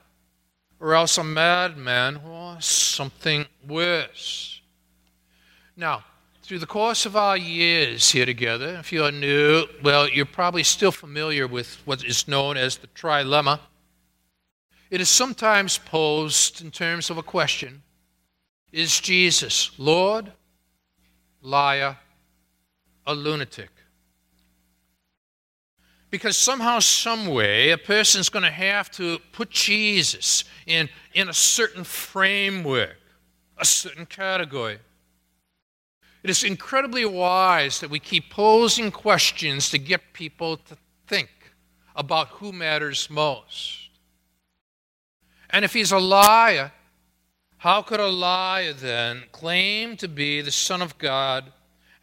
or 0.80 0.94
else 0.94 1.18
a 1.18 1.24
madman, 1.24 2.20
or 2.24 2.60
something 2.60 3.46
worse. 3.66 4.60
Now, 5.76 6.04
through 6.52 6.58
the 6.58 6.66
course 6.66 7.06
of 7.06 7.16
our 7.16 7.34
years 7.34 8.10
here 8.10 8.26
together, 8.26 8.76
if 8.78 8.92
you're 8.92 9.10
new, 9.10 9.64
well, 9.82 10.06
you're 10.06 10.26
probably 10.26 10.62
still 10.62 10.92
familiar 10.92 11.46
with 11.46 11.80
what 11.86 12.04
is 12.04 12.28
known 12.28 12.58
as 12.58 12.76
the 12.76 12.86
trilemma. 12.88 13.58
It 14.90 15.00
is 15.00 15.08
sometimes 15.08 15.78
posed 15.78 16.60
in 16.60 16.70
terms 16.70 17.08
of 17.08 17.16
a 17.16 17.22
question 17.22 17.82
Is 18.70 19.00
Jesus 19.00 19.70
Lord, 19.78 20.30
liar, 21.40 21.96
a 23.06 23.14
lunatic? 23.14 23.70
Because 26.10 26.36
somehow, 26.36 26.80
someway, 26.80 27.70
a 27.70 27.78
person's 27.78 28.28
going 28.28 28.44
to 28.44 28.50
have 28.50 28.90
to 28.90 29.20
put 29.32 29.48
Jesus 29.48 30.44
in, 30.66 30.90
in 31.14 31.30
a 31.30 31.32
certain 31.32 31.82
framework, 31.82 32.98
a 33.56 33.64
certain 33.64 34.04
category. 34.04 34.80
It 36.22 36.30
is 36.30 36.44
incredibly 36.44 37.04
wise 37.04 37.80
that 37.80 37.90
we 37.90 37.98
keep 37.98 38.30
posing 38.30 38.90
questions 38.90 39.70
to 39.70 39.78
get 39.78 40.12
people 40.12 40.56
to 40.56 40.76
think 41.06 41.30
about 41.96 42.28
who 42.28 42.52
matters 42.52 43.10
most. 43.10 43.90
And 45.50 45.64
if 45.64 45.72
he's 45.72 45.92
a 45.92 45.98
liar, 45.98 46.72
how 47.58 47.82
could 47.82 48.00
a 48.00 48.08
liar 48.08 48.72
then 48.72 49.24
claim 49.32 49.96
to 49.98 50.08
be 50.08 50.40
the 50.40 50.50
Son 50.50 50.80
of 50.80 50.98
God 50.98 51.52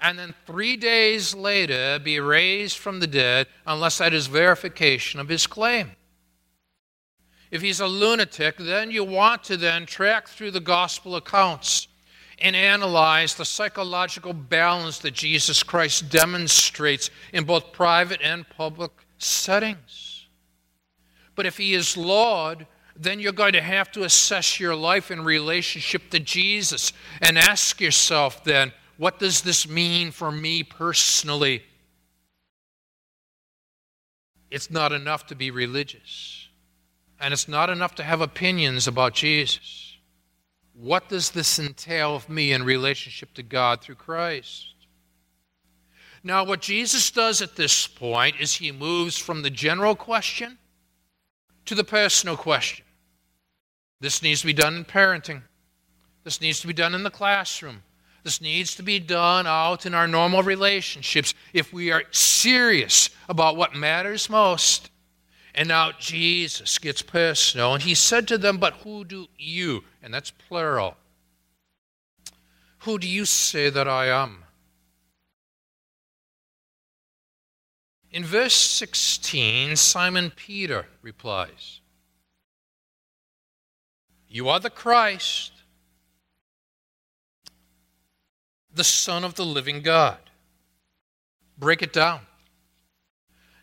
and 0.01 0.17
then 0.17 0.33
three 0.45 0.77
days 0.77 1.35
later 1.35 1.99
be 1.99 2.19
raised 2.19 2.77
from 2.77 2.99
the 2.99 3.07
dead 3.07 3.47
unless 3.65 3.97
that 3.97 4.13
is 4.13 4.27
verification 4.27 5.19
of 5.19 5.27
his 5.27 5.45
claim. 5.45 5.91
If 7.51 7.61
he's 7.61 7.81
a 7.81 7.87
lunatic, 7.87 8.57
then 8.57 8.91
you 8.91 9.03
want 9.03 9.43
to 9.45 9.57
then 9.57 9.85
track 9.85 10.27
through 10.27 10.51
the 10.51 10.59
gospel 10.59 11.15
accounts 11.15 11.88
and 12.41 12.55
analyze 12.55 13.35
the 13.35 13.45
psychological 13.45 14.33
balance 14.33 14.99
that 14.99 15.13
Jesus 15.13 15.63
Christ 15.63 16.09
demonstrates 16.09 17.09
in 17.33 17.43
both 17.43 17.71
private 17.71 18.21
and 18.23 18.47
public 18.49 18.91
settings. 19.17 20.27
But 21.35 21.45
if 21.45 21.57
he 21.57 21.73
is 21.73 21.95
Lord, 21.97 22.67
then 22.95 23.19
you're 23.19 23.31
going 23.31 23.53
to 23.53 23.61
have 23.61 23.91
to 23.93 24.03
assess 24.03 24.59
your 24.59 24.75
life 24.75 25.09
in 25.09 25.23
relationship 25.23 26.09
to 26.09 26.19
Jesus 26.19 26.91
and 27.21 27.37
ask 27.37 27.79
yourself 27.79 28.43
then, 28.43 28.73
what 28.97 29.19
does 29.19 29.41
this 29.41 29.67
mean 29.67 30.11
for 30.11 30.31
me 30.31 30.63
personally? 30.63 31.63
It's 34.51 34.69
not 34.69 34.91
enough 34.91 35.27
to 35.27 35.35
be 35.35 35.51
religious, 35.51 36.49
and 37.19 37.33
it's 37.33 37.47
not 37.47 37.69
enough 37.69 37.95
to 37.95 38.03
have 38.03 38.19
opinions 38.19 38.87
about 38.87 39.13
Jesus. 39.13 39.88
What 40.79 41.09
does 41.09 41.31
this 41.31 41.59
entail 41.59 42.15
of 42.15 42.29
me 42.29 42.53
in 42.53 42.63
relationship 42.63 43.33
to 43.33 43.43
God 43.43 43.81
through 43.81 43.95
Christ? 43.95 44.75
Now, 46.23 46.45
what 46.45 46.61
Jesus 46.61 47.11
does 47.11 47.41
at 47.41 47.57
this 47.57 47.85
point 47.85 48.37
is 48.39 48.55
he 48.55 48.71
moves 48.71 49.17
from 49.17 49.41
the 49.41 49.49
general 49.49 49.93
question 49.93 50.57
to 51.65 51.75
the 51.75 51.83
personal 51.83 52.37
question. 52.37 52.85
This 53.99 54.21
needs 54.23 54.39
to 54.39 54.47
be 54.47 54.53
done 54.53 54.77
in 54.77 54.85
parenting. 54.85 55.41
This 56.23 56.39
needs 56.39 56.61
to 56.61 56.67
be 56.67 56.73
done 56.73 56.95
in 56.95 57.03
the 57.03 57.11
classroom. 57.11 57.83
This 58.23 58.39
needs 58.39 58.73
to 58.75 58.83
be 58.83 58.99
done 58.99 59.47
out 59.47 59.85
in 59.85 59.93
our 59.93 60.07
normal 60.07 60.43
relationships 60.43 61.33
if 61.51 61.73
we 61.73 61.91
are 61.91 62.03
serious 62.11 63.09
about 63.27 63.57
what 63.57 63.75
matters 63.75 64.29
most. 64.29 64.91
And 65.53 65.67
now 65.67 65.91
Jesus 65.99 66.77
gets 66.77 67.01
personal, 67.01 67.73
and 67.73 67.83
he 67.83 67.95
said 67.95 68.29
to 68.29 68.37
them, 68.37 68.59
But 68.59 68.75
who 68.75 69.03
do 69.03 69.27
you, 69.37 69.83
and 70.01 70.13
that's 70.13 70.31
plural, 70.31 70.95
who 72.79 72.97
do 72.97 73.07
you 73.07 73.25
say 73.25 73.69
that 73.69 73.87
I 73.87 74.07
am? 74.07 74.43
In 78.11 78.23
verse 78.23 78.55
16, 78.55 79.75
Simon 79.75 80.31
Peter 80.35 80.87
replies, 81.01 81.81
You 84.27 84.49
are 84.49 84.59
the 84.59 84.69
Christ 84.69 85.51
the 88.73 88.83
Son 88.83 89.23
of 89.23 89.35
the 89.35 89.45
living 89.45 89.81
God. 89.81 90.17
Break 91.57 91.81
it 91.81 91.91
down. 91.91 92.21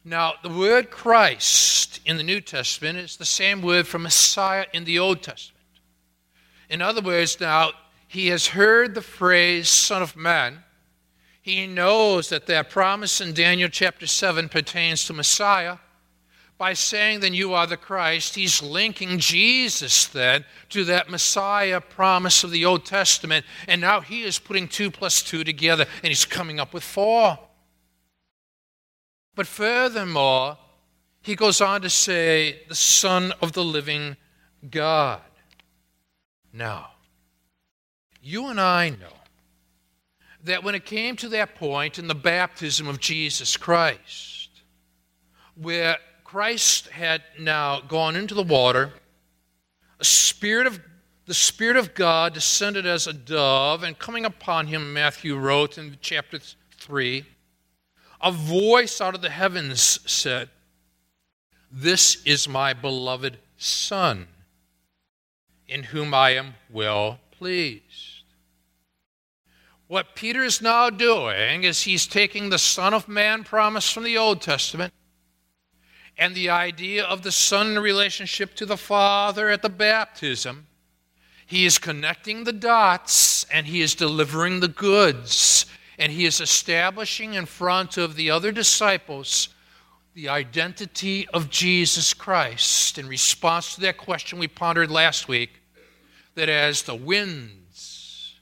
Now, 0.05 0.35
the 0.43 0.51
word 0.51 0.91
Christ 0.91 2.01
in 2.05 2.17
the 2.17 2.23
New 2.23 2.41
Testament 2.41 2.99
is 2.99 3.17
the 3.17 3.25
same 3.25 3.63
word 3.63 3.87
for 3.87 3.99
Messiah 3.99 4.67
in 4.73 4.85
the 4.85 4.99
Old 4.99 5.23
Testament. 5.23 5.56
In 6.69 6.83
other 6.83 7.01
words, 7.01 7.41
now, 7.41 7.73
he 8.09 8.29
has 8.29 8.49
heard 8.49 8.95
the 8.95 9.03
phrase 9.03 9.69
Son 9.69 10.03
of 10.03 10.17
Man. 10.17 10.63
He 11.43 11.67
knows 11.67 12.29
that 12.31 12.47
that 12.47 12.71
promise 12.71 13.21
in 13.21 13.33
Daniel 13.33 13.69
chapter 13.69 14.07
7 14.07 14.49
pertains 14.49 15.05
to 15.07 15.13
Messiah 15.13 15.79
by 16.59 16.73
saying, 16.73 17.21
then 17.21 17.35
you 17.35 17.53
are 17.53 17.67
the 17.67 17.77
Christ, 17.77 18.35
he's 18.35 18.63
linking 18.63 19.19
Jesus 19.19 20.07
then 20.07 20.45
to 20.71 20.85
that 20.85 21.11
Messiah 21.11 21.81
promise 21.81 22.43
of 22.45 22.51
the 22.51 22.65
Old 22.65 22.87
Testament. 22.87 23.45
And 23.69 23.81
now 23.81 24.01
he 24.01 24.23
is 24.23 24.39
putting 24.39 24.67
two 24.67 24.91
plus 24.91 25.23
two 25.23 25.45
together 25.45 25.87
and 26.03 26.09
he's 26.09 26.25
coming 26.25 26.59
up 26.59 26.73
with 26.73 26.83
four. 26.83 27.39
But 29.35 29.47
furthermore, 29.47 30.57
he 31.21 31.37
goes 31.37 31.61
on 31.61 31.83
to 31.83 31.91
say, 31.91 32.63
the 32.69 32.75
Son 32.75 33.33
of 33.43 33.53
the 33.53 33.65
living 33.65 34.17
God. 34.71 35.21
Now, 36.57 36.91
you 38.23 38.47
and 38.47 38.61
I 38.61 38.89
know 38.89 39.13
that 40.45 40.65
when 40.65 40.75
it 40.75 40.85
came 40.85 41.17
to 41.17 41.29
that 41.31 41.55
point 41.55 41.99
in 41.99 42.09
the 42.09 42.15
baptism 42.15 42.89
of 42.89 43.01
Jesus 43.01 43.57
Christ, 43.57 44.51
where 45.55 45.99
Christ 46.27 46.89
had 46.89 47.23
now 47.39 47.81
gone 47.81 48.17
into 48.17 48.35
the 48.35 48.43
water. 48.43 48.93
A 50.01 50.05
spirit 50.05 50.67
of 50.67 50.81
the 51.27 51.35
Spirit 51.35 51.77
of 51.77 51.95
God 51.95 52.35
descended 52.35 52.85
as 52.85 53.07
a 53.07 53.13
dove, 53.13 53.83
and 53.83 53.99
coming 53.99 54.25
upon 54.25 54.67
him, 54.67 54.93
Matthew 54.93 55.37
wrote 55.37 55.79
in 55.79 55.97
chapter 56.01 56.39
3, 56.79 57.25
a 58.21 58.33
voice 58.33 59.01
out 59.01 59.15
of 59.15 59.23
the 59.23 59.31
heavens 59.31 59.99
said, 60.11 60.51
This 61.71 62.25
is 62.25 62.49
my 62.49 62.73
beloved 62.73 63.39
Son, 63.57 64.29
in 65.69 65.83
whom 65.83 66.15
I 66.15 66.31
am 66.31 66.55
well 66.71 67.21
pleased. 67.31 68.25
What 69.89 70.17
Peter 70.17 70.43
is 70.43 70.61
now 70.61 70.91
doing 70.91 71.63
is 71.63 71.83
he's 71.83 72.07
taking 72.07 72.49
the 72.49 72.59
Son 72.59 72.93
of 72.93 73.09
Man 73.09 73.45
promise 73.45 73.91
from 73.91 74.05
the 74.05 74.19
Old 74.19 74.43
Testament 74.43 74.93
and 76.19 76.35
the 76.35 76.49
idea 76.51 77.05
of 77.05 77.23
the 77.23 77.33
Son 77.33 77.79
relationship 77.79 78.55
to 78.55 78.67
the 78.67 78.77
Father 78.77 79.49
at 79.49 79.63
the 79.63 79.69
baptism, 79.69 80.67
he 81.47 81.67
is 81.67 81.79
connecting 81.79 82.45
the 82.45 82.53
dots 82.53 83.45
and 83.53 83.67
he 83.67 83.81
is 83.81 83.95
delivering 83.95 84.61
the 84.61 84.69
goods. 84.69 85.67
And 85.99 86.13
he 86.13 86.27
is 86.27 86.41
establishing 86.41 87.35
in 87.35 87.47
front 87.47 87.97
of 87.97 88.17
the 88.17 88.31
other 88.31 88.53
disciples 88.53 89.49
the 90.17 90.31
identity 90.31 91.29
of 91.29 91.51
Jesus 91.51 92.15
Christ 92.15 92.97
in 92.97 93.07
response 93.07 93.75
to 93.75 93.83
that 93.83 93.99
question 93.99 94.39
we 94.39 94.49
pondered 94.49 94.91
last 94.91 95.29
week 95.29 95.61
that 96.35 96.49
as 96.49 96.83
the 96.83 96.95
winds 96.95 98.35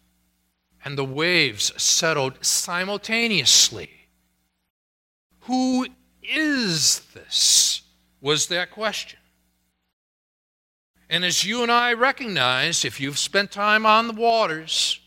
and 0.84 0.96
the 0.96 1.04
waves 1.04 1.72
settled 1.82 2.38
simultaneously, 2.44 3.90
who 5.40 5.88
is 6.22 7.00
this? 7.12 7.82
Was 8.20 8.46
that 8.46 8.70
question. 8.70 9.18
And 11.10 11.24
as 11.24 11.44
you 11.44 11.64
and 11.64 11.72
I 11.72 11.92
recognize, 11.94 12.84
if 12.84 13.00
you've 13.00 13.18
spent 13.18 13.50
time 13.50 13.84
on 13.84 14.06
the 14.06 14.14
waters, 14.14 15.00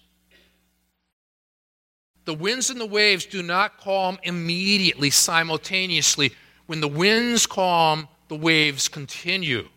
the 2.26 2.34
winds 2.34 2.70
and 2.70 2.80
the 2.80 2.86
waves 2.86 3.26
do 3.26 3.42
not 3.42 3.78
calm 3.78 4.20
immediately, 4.24 5.10
simultaneously. 5.10 6.34
When 6.68 6.82
the 6.82 6.88
winds 6.88 7.48
calm, 7.48 8.08
the 8.28 8.36
waves 8.36 8.88
continue. 8.88 9.70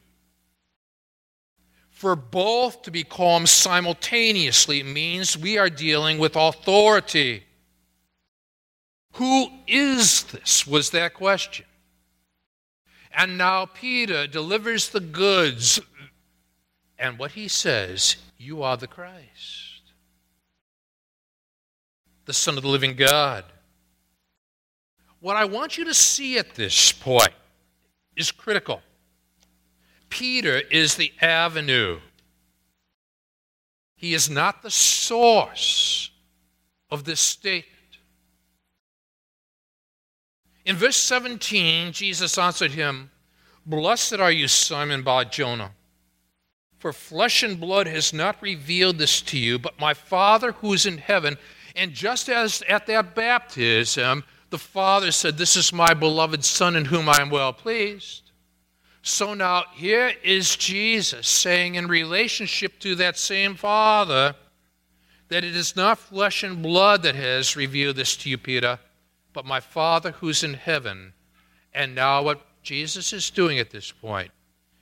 For 1.89 2.17
both 2.17 2.83
to 2.83 2.91
be 2.91 3.05
calm 3.05 3.47
simultaneously 3.47 4.83
means 4.83 5.37
we 5.37 5.59
are 5.59 5.71
dealing 5.71 6.19
with 6.19 6.35
authority. 6.35 7.45
Who 9.15 9.49
is 9.67 10.25
this? 10.25 10.67
was 10.67 10.91
that 10.91 11.15
question. 11.15 11.67
And 13.13 13.37
now 13.37 13.67
Peter 13.67 14.27
delivers 14.27 14.89
the 14.89 15.01
goods. 15.01 15.81
And 16.99 17.19
what 17.19 17.33
he 17.33 17.49
says, 17.49 18.17
You 18.39 18.63
are 18.63 18.77
the 18.77 18.87
Christ, 18.87 19.83
the 22.25 22.33
Son 22.33 22.57
of 22.57 22.63
the 22.63 22.69
living 22.69 22.95
God. 22.95 23.45
What 25.21 25.37
I 25.37 25.45
want 25.45 25.77
you 25.77 25.85
to 25.85 25.95
see 25.95 26.39
at 26.39 26.55
this 26.55 26.93
point 26.93 27.33
is 28.17 28.33
critical. 28.33 28.81
Peter 30.09 30.61
is 30.71 30.97
the 30.97 31.13
avenue. 31.21 32.01
He 33.95 34.15
is 34.15 34.31
not 34.31 34.63
the 34.63 34.71
source 34.71 36.11
of 36.91 37.05
this 37.05 37.21
statement. 37.21 37.67
In 40.65 40.77
verse 40.77 40.97
17, 40.97 41.93
Jesus 41.93 42.39
answered 42.39 42.73
him, 42.73 43.11
Blessed 43.67 44.15
are 44.15 44.33
you, 44.33 44.49
Simon 44.49 45.03
Bar 45.03 45.27
Jonah, 45.27 45.73
for 46.79 46.93
flesh 46.93 47.43
and 47.43 47.61
blood 47.61 47.87
has 47.87 48.13
not 48.13 48.41
revealed 48.41 48.99
this 48.99 49.21
to 49.23 49.39
you, 49.39 49.59
but 49.59 49.79
my 49.79 49.93
Father 49.93 50.53
who 50.53 50.73
is 50.73 50.87
in 50.87 50.99
heaven. 50.99 51.37
And 51.77 51.93
just 51.93 52.29
as 52.29 52.63
at 52.69 52.87
that 52.87 53.15
baptism, 53.15 54.25
the 54.51 54.59
Father 54.59 55.13
said, 55.13 55.39
This 55.39 55.57
is 55.57 55.73
my 55.73 55.95
beloved 55.95 56.45
Son 56.45 56.77
in 56.77 56.87
whom 56.87 57.09
I 57.09 57.21
am 57.21 57.31
well 57.31 57.53
pleased. 57.53 58.31
So 59.03 59.33
now 59.33 59.65
here 59.73 60.13
is 60.23 60.57
Jesus 60.57 61.27
saying, 61.27 61.77
in 61.77 61.87
relationship 61.89 62.79
to 62.81 62.95
that 62.97 63.17
same 63.17 63.55
Father, 63.55 64.35
that 65.29 65.45
it 65.45 65.57
is 65.57 65.77
not 65.77 65.99
flesh 65.99 66.43
and 66.43 66.63
blood 66.63 67.03
that 67.05 67.15
has 67.15 67.57
revealed 67.57 67.97
this 67.97 68.17
to 68.19 68.29
you, 68.29 68.37
Peter, 68.37 68.79
but 69.33 69.47
my 69.47 69.61
Father 69.61 70.11
who's 70.11 70.45
in 70.45 70.55
heaven. 70.55 71.15
And 71.73 71.95
now, 71.95 72.23
what 72.23 72.45
Jesus 72.63 73.13
is 73.13 73.31
doing 73.31 73.59
at 73.59 73.71
this 73.71 73.91
point 73.93 74.33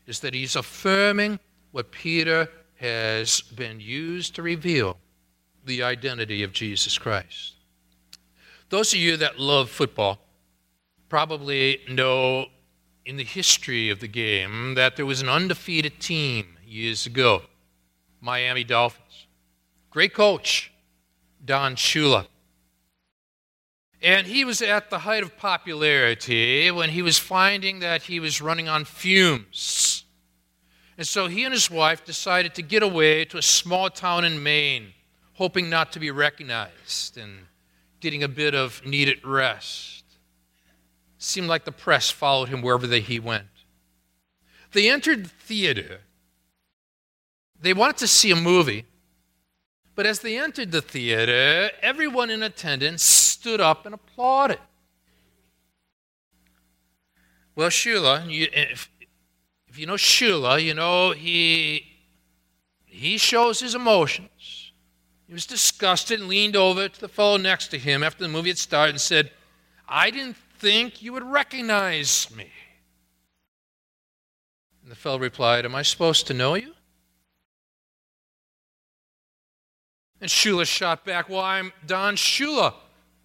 is 0.06 0.20
that 0.20 0.34
he's 0.34 0.56
affirming 0.56 1.38
what 1.70 1.92
Peter 1.92 2.48
has 2.76 3.42
been 3.42 3.78
used 3.78 4.34
to 4.34 4.42
reveal 4.42 4.96
the 5.64 5.82
identity 5.82 6.42
of 6.42 6.52
Jesus 6.52 6.96
Christ. 6.96 7.57
Those 8.70 8.92
of 8.92 9.00
you 9.00 9.16
that 9.16 9.38
love 9.40 9.70
football 9.70 10.18
probably 11.08 11.80
know 11.88 12.46
in 13.06 13.16
the 13.16 13.24
history 13.24 13.88
of 13.88 14.00
the 14.00 14.08
game 14.08 14.74
that 14.74 14.96
there 14.96 15.06
was 15.06 15.22
an 15.22 15.28
undefeated 15.28 16.00
team 16.00 16.58
years 16.66 17.06
ago 17.06 17.42
Miami 18.20 18.64
Dolphins. 18.64 19.26
Great 19.90 20.12
coach, 20.12 20.72
Don 21.44 21.76
Shula. 21.76 22.26
And 24.02 24.26
he 24.26 24.44
was 24.44 24.60
at 24.60 24.90
the 24.90 25.00
height 25.00 25.22
of 25.22 25.36
popularity 25.36 26.70
when 26.70 26.90
he 26.90 27.02
was 27.02 27.18
finding 27.18 27.80
that 27.80 28.02
he 28.02 28.20
was 28.20 28.40
running 28.40 28.68
on 28.68 28.84
fumes. 28.84 30.04
And 30.96 31.06
so 31.06 31.26
he 31.26 31.44
and 31.44 31.54
his 31.54 31.70
wife 31.70 32.04
decided 32.04 32.54
to 32.56 32.62
get 32.62 32.82
away 32.82 33.24
to 33.26 33.38
a 33.38 33.42
small 33.42 33.88
town 33.88 34.24
in 34.24 34.42
Maine, 34.42 34.92
hoping 35.34 35.70
not 35.70 35.92
to 35.92 36.00
be 36.00 36.10
recognized 36.10 37.16
and 37.16 37.47
getting 38.00 38.22
a 38.22 38.28
bit 38.28 38.54
of 38.54 38.84
needed 38.84 39.24
rest. 39.24 40.04
It 41.16 41.22
Seemed 41.22 41.48
like 41.48 41.64
the 41.64 41.72
press 41.72 42.10
followed 42.10 42.48
him 42.48 42.62
wherever 42.62 42.86
he 42.86 43.18
went. 43.18 43.46
They 44.72 44.88
entered 44.88 45.24
the 45.24 45.28
theater. 45.28 46.00
They 47.60 47.72
wanted 47.72 47.96
to 47.98 48.06
see 48.06 48.30
a 48.30 48.36
movie. 48.36 48.84
But 49.94 50.06
as 50.06 50.20
they 50.20 50.38
entered 50.38 50.70
the 50.70 50.80
theater, 50.80 51.70
everyone 51.82 52.30
in 52.30 52.42
attendance 52.42 53.02
stood 53.02 53.60
up 53.60 53.84
and 53.84 53.94
applauded. 53.94 54.60
Well, 57.56 57.70
Shula, 57.70 58.30
you, 58.30 58.46
if, 58.52 58.88
if 59.66 59.76
you 59.76 59.86
know 59.86 59.94
Shula, 59.94 60.62
you 60.62 60.74
know 60.74 61.10
he, 61.10 61.84
he 62.84 63.18
shows 63.18 63.58
his 63.58 63.74
emotions. 63.74 64.28
He 65.28 65.34
was 65.34 65.46
disgusted 65.46 66.20
and 66.20 66.28
leaned 66.28 66.56
over 66.56 66.88
to 66.88 67.00
the 67.00 67.08
fellow 67.08 67.36
next 67.36 67.68
to 67.68 67.78
him 67.78 68.02
after 68.02 68.24
the 68.24 68.30
movie 68.30 68.48
had 68.48 68.58
started 68.58 68.94
and 68.94 69.00
said, 69.00 69.30
I 69.86 70.10
didn't 70.10 70.38
think 70.58 71.02
you 71.02 71.12
would 71.12 71.22
recognize 71.22 72.34
me. 72.34 72.50
And 74.82 74.90
the 74.90 74.96
fellow 74.96 75.18
replied, 75.18 75.66
Am 75.66 75.74
I 75.74 75.82
supposed 75.82 76.26
to 76.28 76.34
know 76.34 76.54
you? 76.54 76.72
And 80.18 80.30
Shula 80.30 80.66
shot 80.66 81.04
back, 81.04 81.28
Well, 81.28 81.40
I'm 81.40 81.74
Don 81.86 82.16
Shula, 82.16 82.72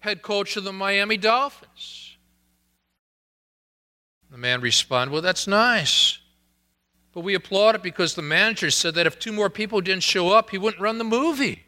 head 0.00 0.20
coach 0.20 0.58
of 0.58 0.64
the 0.64 0.74
Miami 0.74 1.16
Dolphins. 1.16 2.18
The 4.30 4.36
man 4.36 4.60
responded, 4.60 5.10
Well, 5.10 5.22
that's 5.22 5.46
nice. 5.46 6.18
But 7.14 7.20
we 7.20 7.34
applauded 7.34 7.80
because 7.80 8.14
the 8.14 8.22
manager 8.22 8.70
said 8.70 8.94
that 8.96 9.06
if 9.06 9.18
two 9.18 9.32
more 9.32 9.48
people 9.48 9.80
didn't 9.80 10.02
show 10.02 10.30
up, 10.30 10.50
he 10.50 10.58
wouldn't 10.58 10.82
run 10.82 10.98
the 10.98 11.04
movie. 11.04 11.63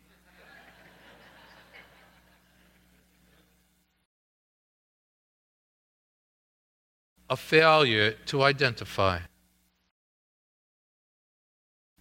A 7.29 7.37
failure 7.37 8.13
to 8.27 8.43
identify. 8.43 9.21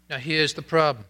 Now, 0.10 0.18
here's 0.18 0.54
the 0.54 0.62
problem 0.62 1.06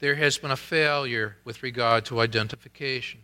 there 0.00 0.14
has 0.14 0.38
been 0.38 0.50
a 0.50 0.56
failure 0.56 1.36
with 1.44 1.62
regard 1.62 2.06
to 2.06 2.20
identification. 2.20 3.20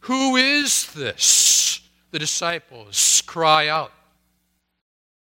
Who 0.00 0.36
is 0.36 0.92
this? 0.92 1.80
The 2.10 2.18
disciples 2.18 3.22
cry 3.26 3.68
out. 3.68 3.92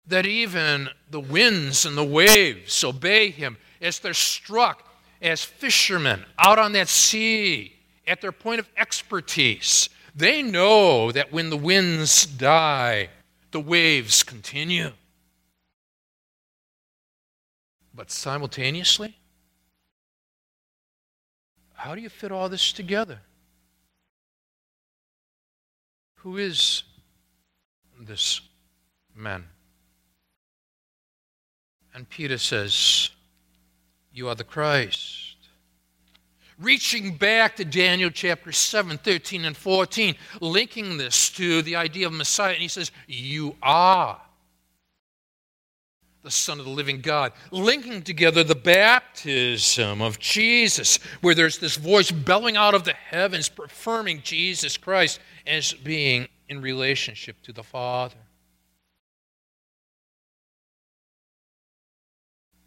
That 0.07 0.26
even 0.26 0.88
the 1.11 1.20
winds 1.20 1.85
and 1.85 1.96
the 1.96 2.05
waves 2.05 2.83
obey 2.83 3.31
him 3.31 3.59
as 3.81 3.98
they're 3.98 4.14
struck 4.14 4.83
as 5.20 5.44
fishermen 5.44 6.24
out 6.38 6.59
on 6.59 6.72
that 6.72 6.88
sea 6.88 7.74
at 8.07 8.20
their 8.20 8.33
point 8.33 8.61
of 8.61 8.68
expertise. 8.76 9.88
They 10.16 10.40
know 10.40 11.12
that 11.12 11.31
when 11.31 11.50
the 11.50 11.59
winds 11.59 12.24
die, 12.24 13.11
the 13.50 13.61
waves 13.61 14.22
continue. 14.22 14.92
But 17.94 18.11
simultaneously, 18.11 19.18
how 21.74 21.94
do 21.94 22.00
you 22.00 22.09
fit 22.09 22.33
all 22.33 22.48
this 22.48 22.72
together? 22.72 23.20
Who 26.20 26.38
is 26.38 26.83
this 28.00 28.40
man? 29.14 29.44
And 31.92 32.09
Peter 32.09 32.38
says, 32.38 33.11
You 34.12 34.29
are 34.29 34.35
the 34.35 34.44
Christ. 34.44 35.15
Reaching 36.59 37.16
back 37.16 37.57
to 37.57 37.66
Daniel 37.66 38.09
chapter 38.09 38.51
7, 38.51 38.97
13, 38.97 39.45
and 39.45 39.57
14, 39.57 40.14
linking 40.40 40.97
this 40.97 41.29
to 41.31 41.61
the 41.61 41.77
idea 41.77 42.07
of 42.07 42.14
Messiah, 42.14 42.55
and 42.55 42.62
he 42.62 42.69
says, 42.69 42.90
You 43.07 43.57
are 43.62 44.19
the 46.23 46.31
Son 46.31 46.59
of 46.59 46.64
the 46.64 46.73
living 46.73 47.03
God, 47.03 47.33
linking 47.51 48.03
together 48.03 48.42
the 48.42 48.55
baptism 48.55 50.01
of 50.01 50.19
Jesus, 50.19 50.99
where 51.21 51.35
there's 51.35 51.59
this 51.59 51.77
voice 51.77 52.11
bellowing 52.11 52.57
out 52.57 52.75
of 52.75 52.85
the 52.85 52.95
heavens, 52.95 53.51
affirming 53.62 54.23
Jesus 54.23 54.79
Christ 54.79 55.21
as 55.47 55.75
being 55.75 56.27
in 56.49 56.62
relationship 56.62 57.40
to 57.42 57.53
the 57.53 57.62
Father. 57.62 58.16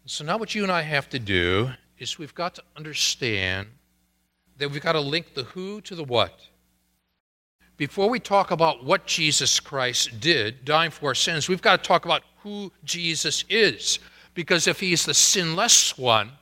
So 0.06 0.24
now 0.24 0.38
what 0.38 0.54
you 0.54 0.62
and 0.62 0.72
I 0.72 0.82
have 0.82 1.08
to 1.10 1.18
do 1.18 1.70
is 1.98 2.18
we've 2.18 2.34
got 2.34 2.54
to 2.56 2.62
understand 2.76 3.68
that 4.60 4.70
we've 4.70 4.82
got 4.82 4.92
to 4.92 5.00
link 5.00 5.34
the 5.34 5.44
who 5.44 5.80
to 5.80 5.94
the 5.94 6.04
what. 6.04 6.38
Before 7.78 8.10
we 8.10 8.20
talk 8.20 8.50
about 8.50 8.84
what 8.84 9.06
Jesus 9.06 9.58
Christ 9.58 10.20
did, 10.20 10.66
dying 10.66 10.90
for 10.90 11.06
our 11.06 11.14
sins, 11.14 11.48
we've 11.48 11.62
got 11.62 11.82
to 11.82 11.88
talk 11.88 12.04
about 12.04 12.22
who 12.42 12.70
Jesus 12.84 13.44
is. 13.48 13.98
Because 14.34 14.66
if 14.66 14.78
he's 14.78 15.06
the 15.06 15.14
sinless 15.14 15.96
one, 15.96 16.32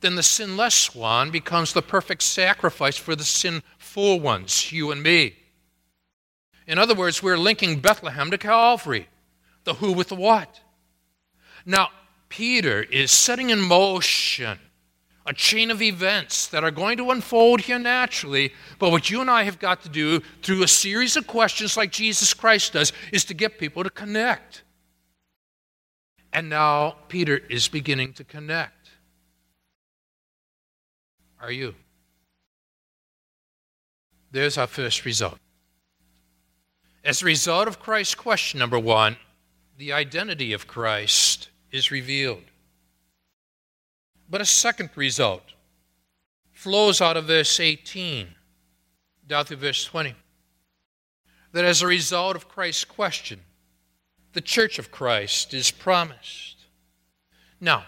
then 0.00 0.16
the 0.16 0.22
sinless 0.22 0.94
one 0.94 1.30
becomes 1.30 1.74
the 1.74 1.82
perfect 1.82 2.22
sacrifice 2.22 2.96
for 2.96 3.14
the 3.14 3.24
sinful 3.24 4.20
ones, 4.20 4.72
you 4.72 4.90
and 4.90 5.02
me. 5.02 5.36
In 6.66 6.78
other 6.78 6.94
words, 6.94 7.22
we're 7.22 7.36
linking 7.36 7.80
Bethlehem 7.80 8.30
to 8.30 8.38
Calvary, 8.38 9.06
the 9.64 9.74
who 9.74 9.92
with 9.92 10.08
the 10.08 10.14
what. 10.14 10.60
Now, 11.66 11.90
Peter 12.30 12.82
is 12.82 13.10
setting 13.10 13.50
in 13.50 13.60
motion 13.60 14.58
a 15.26 15.32
chain 15.32 15.70
of 15.70 15.80
events 15.80 16.46
that 16.48 16.64
are 16.64 16.70
going 16.70 16.98
to 16.98 17.10
unfold 17.10 17.62
here 17.62 17.78
naturally. 17.78 18.52
But 18.78 18.90
what 18.90 19.10
you 19.10 19.20
and 19.20 19.30
I 19.30 19.44
have 19.44 19.58
got 19.58 19.82
to 19.82 19.88
do 19.88 20.20
through 20.42 20.62
a 20.62 20.68
series 20.68 21.16
of 21.16 21.26
questions 21.26 21.76
like 21.76 21.90
Jesus 21.90 22.34
Christ 22.34 22.74
does 22.74 22.92
is 23.12 23.24
to 23.26 23.34
get 23.34 23.58
people 23.58 23.82
to 23.84 23.90
connect. 23.90 24.62
And 26.32 26.48
now 26.48 26.96
Peter 27.08 27.38
is 27.48 27.68
beginning 27.68 28.12
to 28.14 28.24
connect. 28.24 28.90
Are 31.40 31.52
you? 31.52 31.74
There's 34.30 34.58
our 34.58 34.66
first 34.66 35.04
result. 35.04 35.38
As 37.04 37.22
a 37.22 37.26
result 37.26 37.68
of 37.68 37.78
Christ's 37.78 38.14
question, 38.14 38.58
number 38.58 38.78
one, 38.78 39.16
the 39.76 39.92
identity 39.92 40.52
of 40.52 40.66
Christ 40.66 41.50
is 41.70 41.90
revealed. 41.90 42.42
But 44.28 44.40
a 44.40 44.44
second 44.46 44.90
result 44.94 45.42
flows 46.52 47.00
out 47.00 47.16
of 47.16 47.26
verse 47.26 47.60
18 47.60 48.28
down 49.26 49.44
through 49.44 49.58
verse 49.58 49.84
20. 49.84 50.14
That 51.52 51.64
as 51.64 51.82
a 51.82 51.86
result 51.86 52.36
of 52.36 52.48
Christ's 52.48 52.84
question, 52.84 53.40
the 54.32 54.40
church 54.40 54.78
of 54.78 54.90
Christ 54.90 55.54
is 55.54 55.70
promised. 55.70 56.56
Now, 57.60 57.84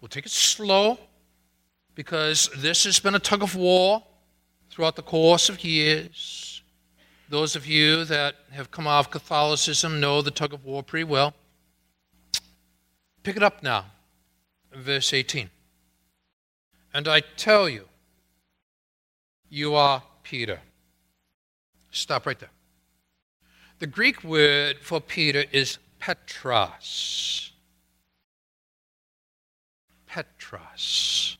we'll 0.00 0.08
take 0.08 0.26
it 0.26 0.32
slow 0.32 0.98
because 1.94 2.50
this 2.56 2.84
has 2.84 2.98
been 2.98 3.14
a 3.14 3.20
tug 3.20 3.42
of 3.42 3.54
war 3.54 4.02
throughout 4.70 4.96
the 4.96 5.02
course 5.02 5.48
of 5.48 5.62
years. 5.64 6.62
Those 7.28 7.56
of 7.56 7.66
you 7.66 8.04
that 8.06 8.36
have 8.50 8.70
come 8.70 8.86
off 8.86 9.10
Catholicism 9.10 10.00
know 10.00 10.22
the 10.22 10.30
tug 10.30 10.52
of 10.54 10.64
war 10.64 10.82
pretty 10.82 11.04
well. 11.04 11.34
Pick 13.22 13.36
it 13.36 13.42
up 13.42 13.62
now, 13.62 13.84
verse 14.72 15.12
18. 15.12 15.50
And 16.92 17.06
I 17.06 17.20
tell 17.20 17.68
you, 17.68 17.84
you 19.48 19.74
are 19.74 20.02
Peter. 20.22 20.60
Stop 21.90 22.26
right 22.26 22.38
there. 22.38 22.50
The 23.78 23.86
Greek 23.86 24.24
word 24.24 24.78
for 24.82 25.00
Peter 25.00 25.44
is 25.52 25.78
Petros. 25.98 27.52
Petros. 30.06 31.36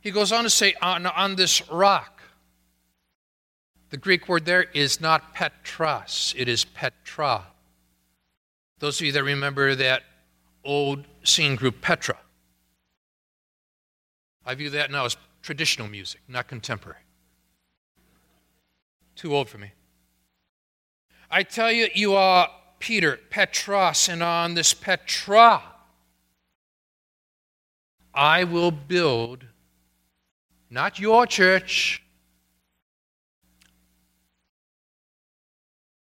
He 0.00 0.10
goes 0.10 0.32
on 0.32 0.44
to 0.44 0.50
say, 0.50 0.74
on, 0.82 1.06
on 1.06 1.36
this 1.36 1.68
rock. 1.70 2.22
The 3.90 3.96
Greek 3.96 4.28
word 4.28 4.44
there 4.44 4.62
is 4.62 5.00
not 5.00 5.34
Petros, 5.34 6.34
it 6.36 6.48
is 6.48 6.64
Petra. 6.64 7.46
Those 8.78 9.00
of 9.00 9.06
you 9.06 9.12
that 9.12 9.22
remember 9.22 9.74
that 9.74 10.02
old 10.64 11.06
scene 11.24 11.56
group 11.56 11.80
Petra, 11.80 12.16
I 14.44 14.54
view 14.54 14.70
that 14.70 14.90
now 14.90 15.04
as 15.04 15.16
traditional 15.42 15.88
music, 15.88 16.20
not 16.28 16.48
contemporary. 16.48 17.00
Too 19.16 19.34
old 19.34 19.48
for 19.48 19.58
me. 19.58 19.72
I 21.30 21.42
tell 21.42 21.70
you, 21.70 21.88
you 21.94 22.14
are 22.14 22.50
Peter, 22.78 23.18
Petros, 23.30 24.08
and 24.08 24.22
on 24.22 24.54
this 24.54 24.74
Petra 24.74 25.62
I 28.14 28.44
will 28.44 28.70
build 28.70 29.46
not 30.68 30.98
your 30.98 31.26
church, 31.26 32.02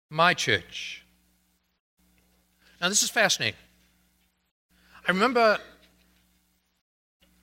my 0.09 0.35
church. 0.35 1.05
Now, 2.81 2.89
this 2.89 3.03
is 3.03 3.11
fascinating. 3.11 3.59
I 5.09 5.13
remember 5.13 5.57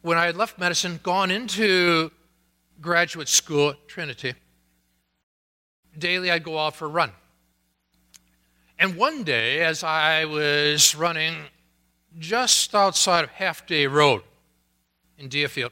when 0.03 0.19
I 0.19 0.27
had 0.27 0.37
left 0.37 0.59
medicine, 0.59 0.99
gone 1.01 1.31
into 1.31 2.11
graduate 2.79 3.27
school 3.27 3.71
at 3.71 3.87
Trinity, 3.87 4.35
daily 5.97 6.29
I'd 6.29 6.43
go 6.43 6.59
out 6.59 6.75
for 6.75 6.85
a 6.85 6.89
run. 6.89 7.11
And 8.77 8.95
one 8.95 9.23
day, 9.23 9.61
as 9.61 9.83
I 9.83 10.25
was 10.25 10.93
running 10.93 11.37
just 12.19 12.75
outside 12.75 13.23
of 13.23 13.31
Half 13.31 13.65
Day 13.65 13.87
Road 13.87 14.21
in 15.17 15.27
Deerfield, 15.27 15.71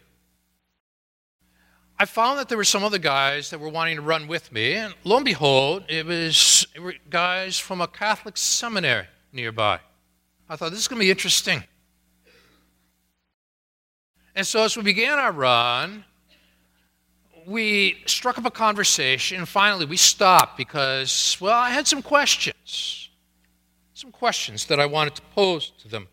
I 2.00 2.06
found 2.06 2.40
that 2.40 2.50
there 2.50 2.58
were 2.58 2.64
some 2.64 2.84
other 2.84 2.98
guys 2.98 3.52
that 3.52 3.60
were 3.60 3.70
wanting 3.70 3.98
to 3.98 4.02
run 4.02 4.28
with 4.28 4.52
me, 4.52 4.74
and 4.74 4.96
lo 5.04 5.18
and 5.18 5.26
behold, 5.26 5.84
it 5.90 6.08
was 6.08 6.66
it 6.74 6.80
were 6.80 6.96
guys 7.12 7.60
from 7.60 7.82
a 7.82 7.88
Catholic 7.88 8.36
seminary 8.36 9.06
nearby. 9.32 9.80
I 10.50 10.56
thought 10.56 10.72
this 10.72 10.80
is 10.80 10.88
going 10.88 11.00
to 11.00 11.06
be 11.06 11.12
interesting. 11.12 11.64
And 14.36 14.46
so, 14.48 14.64
as 14.64 14.76
we 14.76 14.84
began 14.84 15.20
our 15.20 15.32
run, 15.32 16.06
we 17.46 17.98
struck 18.06 18.38
up 18.38 18.46
a 18.46 18.52
conversation, 18.52 19.38
and 19.38 19.48
finally 19.48 19.86
we 19.86 19.98
stopped 19.98 20.58
because, 20.58 21.38
well, 21.40 21.54
I 21.54 21.70
had 21.70 21.88
some 21.88 22.02
questions. 22.02 23.10
Some 23.94 24.12
questions 24.12 24.66
that 24.68 24.80
I 24.80 24.86
wanted 24.86 25.16
to 25.16 25.22
pose 25.34 25.72
to 25.80 25.88
them. 25.88 26.08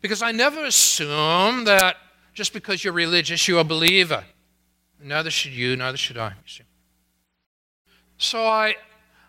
Because 0.00 0.22
I 0.22 0.32
never 0.32 0.64
assume 0.64 1.64
that 1.64 1.96
just 2.34 2.52
because 2.52 2.82
you're 2.82 2.92
religious, 2.92 3.46
you're 3.46 3.60
a 3.60 3.64
believer. 3.64 4.24
Neither 5.02 5.30
should 5.30 5.52
you, 5.52 5.76
neither 5.76 5.96
should 5.96 6.18
I. 6.18 6.32
So 8.18 8.46
I, 8.46 8.74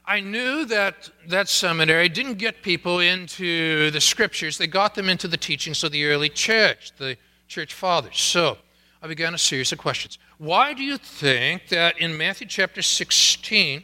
I 0.06 0.21
knew 0.21 0.65
that 0.65 1.10
that 1.28 1.50
seminary 1.50 2.10
didn't 2.10 2.36
get 2.36 2.62
people 2.62 3.00
into 3.00 3.91
the 3.91 4.02
scriptures, 4.02 4.58
they 4.58 4.67
got 4.67 4.95
them 4.95 5.10
into 5.10 5.28
the 5.28 5.38
teachings 5.38 5.84
of 5.84 5.91
the 5.91 6.06
early 6.06 6.30
church, 6.30 6.91
the 6.98 7.17
church 7.47 7.73
fathers. 7.73 8.17
So 8.17 8.58
I 9.01 9.08
began 9.08 9.34
a 9.34 9.38
series 9.38 9.71
of 9.71 9.77
questions. 9.77 10.17
Why 10.38 10.73
do 10.73 10.84
you 10.84 10.97
think 10.97 11.69
that 11.69 11.99
in 11.99 12.17
Matthew 12.17 12.47
chapter 12.47 12.81
16, 12.81 13.84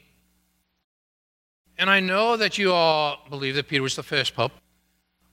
and 1.78 1.90
I 1.90 2.00
know 2.00 2.38
that 2.38 2.58
you 2.58 2.74
all 2.74 3.26
believe 3.30 3.56
that 3.56 3.68
Peter 3.68 3.84
was 3.84 3.96
the 3.96 4.04
first 4.04 4.36
pope, 4.36 4.52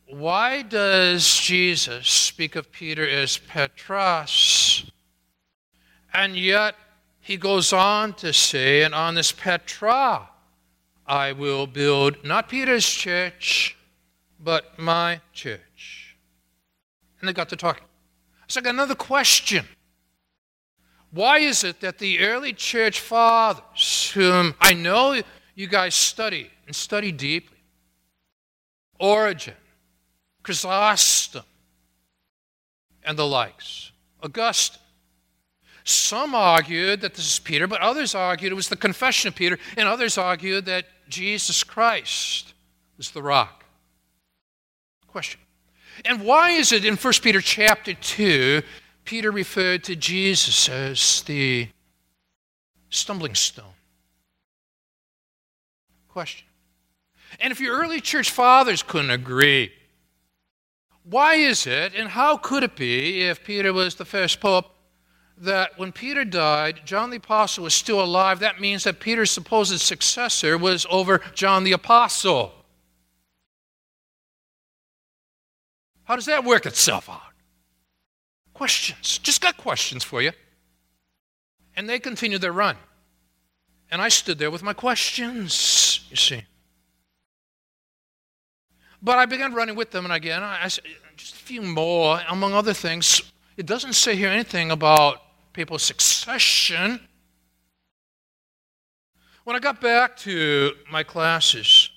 why 0.06 0.62
does 0.62 1.38
Jesus 1.38 2.08
speak 2.08 2.56
of 2.56 2.72
Peter 2.72 3.06
as 3.06 3.36
Petros? 3.38 4.90
And 6.14 6.36
yet 6.36 6.74
he 7.20 7.36
goes 7.36 7.72
on 7.72 8.14
to 8.14 8.32
say, 8.32 8.82
and 8.82 8.94
on 8.94 9.14
this 9.14 9.32
Petra 9.32 10.28
I 11.06 11.32
will 11.32 11.66
build 11.66 12.24
not 12.24 12.48
Peter's 12.48 12.86
church, 12.86 13.76
but 14.38 14.78
my 14.78 15.20
church. 15.32 16.16
And 17.20 17.28
they 17.28 17.32
got 17.32 17.48
to 17.48 17.56
talking. 17.56 17.87
So 18.48 18.60
I 18.60 18.62
got 18.62 18.74
another 18.74 18.94
question. 18.94 19.66
Why 21.10 21.38
is 21.38 21.64
it 21.64 21.80
that 21.80 21.98
the 21.98 22.20
early 22.20 22.52
church 22.52 23.00
fathers, 23.00 24.10
whom 24.14 24.54
I 24.60 24.72
know 24.74 25.20
you 25.54 25.66
guys 25.66 25.94
study 25.94 26.50
and 26.66 26.74
study 26.74 27.12
deeply, 27.12 27.58
Origen, 28.98 29.54
Chrysostom, 30.42 31.44
and 33.02 33.18
the 33.18 33.26
likes, 33.26 33.92
Augustine, 34.22 34.82
some 35.84 36.34
argued 36.34 37.00
that 37.00 37.14
this 37.14 37.32
is 37.32 37.38
Peter, 37.38 37.66
but 37.66 37.80
others 37.80 38.14
argued 38.14 38.52
it 38.52 38.54
was 38.54 38.68
the 38.68 38.76
confession 38.76 39.28
of 39.28 39.34
Peter, 39.34 39.58
and 39.76 39.88
others 39.88 40.18
argued 40.18 40.66
that 40.66 40.86
Jesus 41.08 41.64
Christ 41.64 42.52
was 42.98 43.10
the 43.10 43.22
rock. 43.22 43.64
Question 45.06 45.40
and 46.04 46.22
why 46.22 46.50
is 46.50 46.72
it 46.72 46.84
in 46.84 46.96
1 46.96 47.12
Peter 47.22 47.40
chapter 47.40 47.94
2, 47.94 48.62
Peter 49.04 49.30
referred 49.30 49.84
to 49.84 49.96
Jesus 49.96 50.68
as 50.68 51.22
the 51.22 51.68
stumbling 52.90 53.34
stone? 53.34 53.64
Question. 56.08 56.46
And 57.40 57.52
if 57.52 57.60
your 57.60 57.78
early 57.78 58.00
church 58.00 58.30
fathers 58.30 58.82
couldn't 58.82 59.10
agree, 59.10 59.72
why 61.04 61.36
is 61.36 61.66
it 61.66 61.94
and 61.94 62.08
how 62.08 62.36
could 62.36 62.62
it 62.62 62.76
be, 62.76 63.22
if 63.22 63.44
Peter 63.44 63.72
was 63.72 63.94
the 63.94 64.04
first 64.04 64.40
pope, 64.40 64.66
that 65.38 65.78
when 65.78 65.92
Peter 65.92 66.24
died, 66.24 66.80
John 66.84 67.10
the 67.10 67.16
Apostle 67.18 67.64
was 67.64 67.74
still 67.74 68.02
alive? 68.02 68.40
That 68.40 68.60
means 68.60 68.84
that 68.84 69.00
Peter's 69.00 69.30
supposed 69.30 69.80
successor 69.80 70.58
was 70.58 70.86
over 70.90 71.20
John 71.34 71.64
the 71.64 71.72
Apostle. 71.72 72.52
How 76.08 76.16
does 76.16 76.24
that 76.24 76.42
work 76.42 76.64
itself 76.64 77.10
out? 77.10 77.20
Questions. 78.54 79.18
Just 79.18 79.42
got 79.42 79.58
questions 79.58 80.02
for 80.02 80.22
you. 80.22 80.32
And 81.76 81.86
they 81.86 81.98
continued 81.98 82.40
their 82.40 82.52
run. 82.52 82.76
And 83.90 84.00
I 84.00 84.08
stood 84.08 84.38
there 84.38 84.50
with 84.50 84.62
my 84.62 84.72
questions, 84.72 86.06
you 86.08 86.16
see. 86.16 86.44
But 89.02 89.18
I 89.18 89.26
began 89.26 89.52
running 89.52 89.76
with 89.76 89.90
them, 89.90 90.06
and 90.06 90.14
again, 90.14 90.42
I, 90.42 90.64
I 90.64 90.68
just 91.18 91.34
a 91.34 91.36
few 91.36 91.60
more, 91.60 92.22
among 92.30 92.54
other 92.54 92.72
things. 92.72 93.20
It 93.58 93.66
doesn't 93.66 93.92
say 93.92 94.16
here 94.16 94.30
anything 94.30 94.70
about 94.70 95.20
papal 95.52 95.78
succession. 95.78 97.06
When 99.44 99.56
I 99.56 99.58
got 99.58 99.82
back 99.82 100.16
to 100.18 100.72
my 100.90 101.02
classes, 101.02 101.90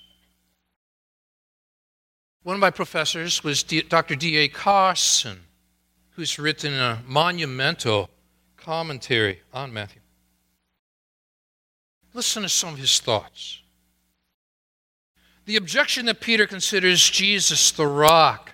one 2.42 2.54
of 2.54 2.60
my 2.60 2.70
professors 2.70 3.44
was 3.44 3.62
Dr. 3.62 4.16
D.A. 4.16 4.48
Carson, 4.48 5.40
who's 6.10 6.38
written 6.38 6.74
a 6.74 7.02
monumental 7.06 8.10
commentary 8.56 9.40
on 9.52 9.72
Matthew. 9.72 10.00
Listen 12.14 12.42
to 12.42 12.48
some 12.48 12.74
of 12.74 12.78
his 12.78 13.00
thoughts. 13.00 13.60
The 15.44 15.56
objection 15.56 16.06
that 16.06 16.20
Peter 16.20 16.46
considers 16.46 17.08
Jesus 17.08 17.70
the 17.70 17.86
rock 17.86 18.52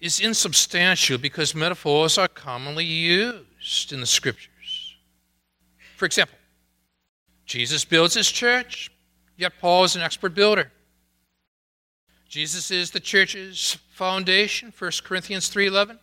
is 0.00 0.20
insubstantial 0.20 1.18
because 1.18 1.54
metaphors 1.54 2.18
are 2.18 2.28
commonly 2.28 2.84
used 2.84 3.92
in 3.92 4.00
the 4.00 4.06
scriptures. 4.06 4.96
For 5.96 6.06
example, 6.06 6.38
Jesus 7.46 7.84
builds 7.84 8.14
his 8.14 8.30
church, 8.30 8.90
yet 9.36 9.52
Paul 9.60 9.84
is 9.84 9.96
an 9.96 10.02
expert 10.02 10.34
builder. 10.34 10.70
Jesus 12.28 12.70
is 12.70 12.90
the 12.90 13.00
church's 13.00 13.78
foundation, 13.90 14.72
1 14.76 15.02
Corinthians 15.02 15.48
3:11. 15.48 15.98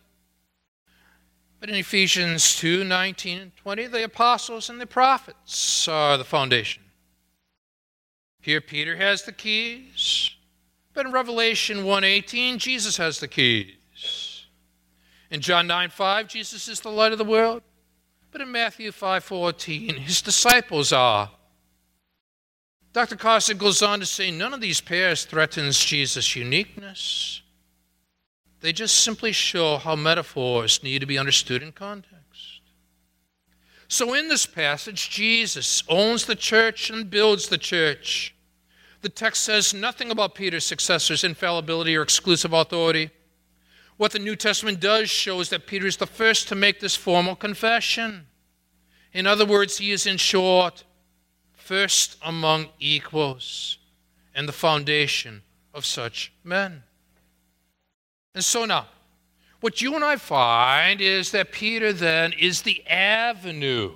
But 1.60 1.70
in 1.70 1.76
Ephesians 1.76 2.56
2 2.56 2.84
19 2.84 3.38
and 3.38 3.56
20, 3.56 3.86
the 3.86 4.04
apostles 4.04 4.68
and 4.68 4.80
the 4.80 4.86
prophets 4.86 5.86
are 5.88 6.18
the 6.18 6.24
foundation. 6.24 6.82
Here, 8.40 8.60
Peter 8.60 8.96
has 8.96 9.22
the 9.22 9.32
keys. 9.32 10.30
But 10.94 11.06
in 11.06 11.12
Revelation 11.12 11.84
1:18, 11.84 12.58
Jesus 12.58 12.96
has 12.96 13.20
the 13.20 13.28
keys. 13.28 14.46
In 15.30 15.40
John 15.40 15.66
9 15.66 15.90
5, 15.90 16.28
Jesus 16.28 16.66
is 16.68 16.80
the 16.80 16.90
light 16.90 17.12
of 17.12 17.18
the 17.18 17.24
world. 17.24 17.62
But 18.32 18.40
in 18.40 18.50
Matthew 18.50 18.90
5:14, 18.90 19.96
his 19.96 20.22
disciples 20.22 20.92
are. 20.92 21.30
Dr. 22.96 23.16
Costa 23.16 23.52
goes 23.52 23.82
on 23.82 24.00
to 24.00 24.06
say 24.06 24.30
none 24.30 24.54
of 24.54 24.62
these 24.62 24.80
pairs 24.80 25.26
threatens 25.26 25.84
Jesus' 25.84 26.34
uniqueness. 26.34 27.42
They 28.62 28.72
just 28.72 29.00
simply 29.00 29.32
show 29.32 29.76
how 29.76 29.96
metaphors 29.96 30.82
need 30.82 31.00
to 31.00 31.06
be 31.06 31.18
understood 31.18 31.62
in 31.62 31.72
context. 31.72 32.62
So, 33.86 34.14
in 34.14 34.28
this 34.28 34.46
passage, 34.46 35.10
Jesus 35.10 35.82
owns 35.90 36.24
the 36.24 36.34
church 36.34 36.88
and 36.88 37.10
builds 37.10 37.50
the 37.50 37.58
church. 37.58 38.34
The 39.02 39.10
text 39.10 39.42
says 39.42 39.74
nothing 39.74 40.10
about 40.10 40.34
Peter's 40.34 40.64
successor's 40.64 41.22
infallibility 41.22 41.94
or 41.96 42.02
exclusive 42.02 42.54
authority. 42.54 43.10
What 43.98 44.12
the 44.12 44.20
New 44.20 44.36
Testament 44.36 44.80
does 44.80 45.10
show 45.10 45.40
is 45.40 45.50
that 45.50 45.66
Peter 45.66 45.86
is 45.86 45.98
the 45.98 46.06
first 46.06 46.48
to 46.48 46.54
make 46.54 46.80
this 46.80 46.96
formal 46.96 47.36
confession. 47.36 48.28
In 49.12 49.26
other 49.26 49.44
words, 49.44 49.76
he 49.76 49.90
is, 49.90 50.06
in 50.06 50.16
short, 50.16 50.85
first 51.66 52.16
among 52.22 52.68
equals 52.78 53.78
and 54.36 54.48
the 54.48 54.52
foundation 54.52 55.42
of 55.74 55.84
such 55.84 56.32
men. 56.44 56.84
And 58.36 58.44
so 58.44 58.64
now, 58.64 58.86
what 59.60 59.82
you 59.82 59.96
and 59.96 60.04
I 60.04 60.14
find 60.14 61.00
is 61.00 61.32
that 61.32 61.50
Peter 61.50 61.92
then 61.92 62.32
is 62.38 62.62
the 62.62 62.86
avenue, 62.86 63.94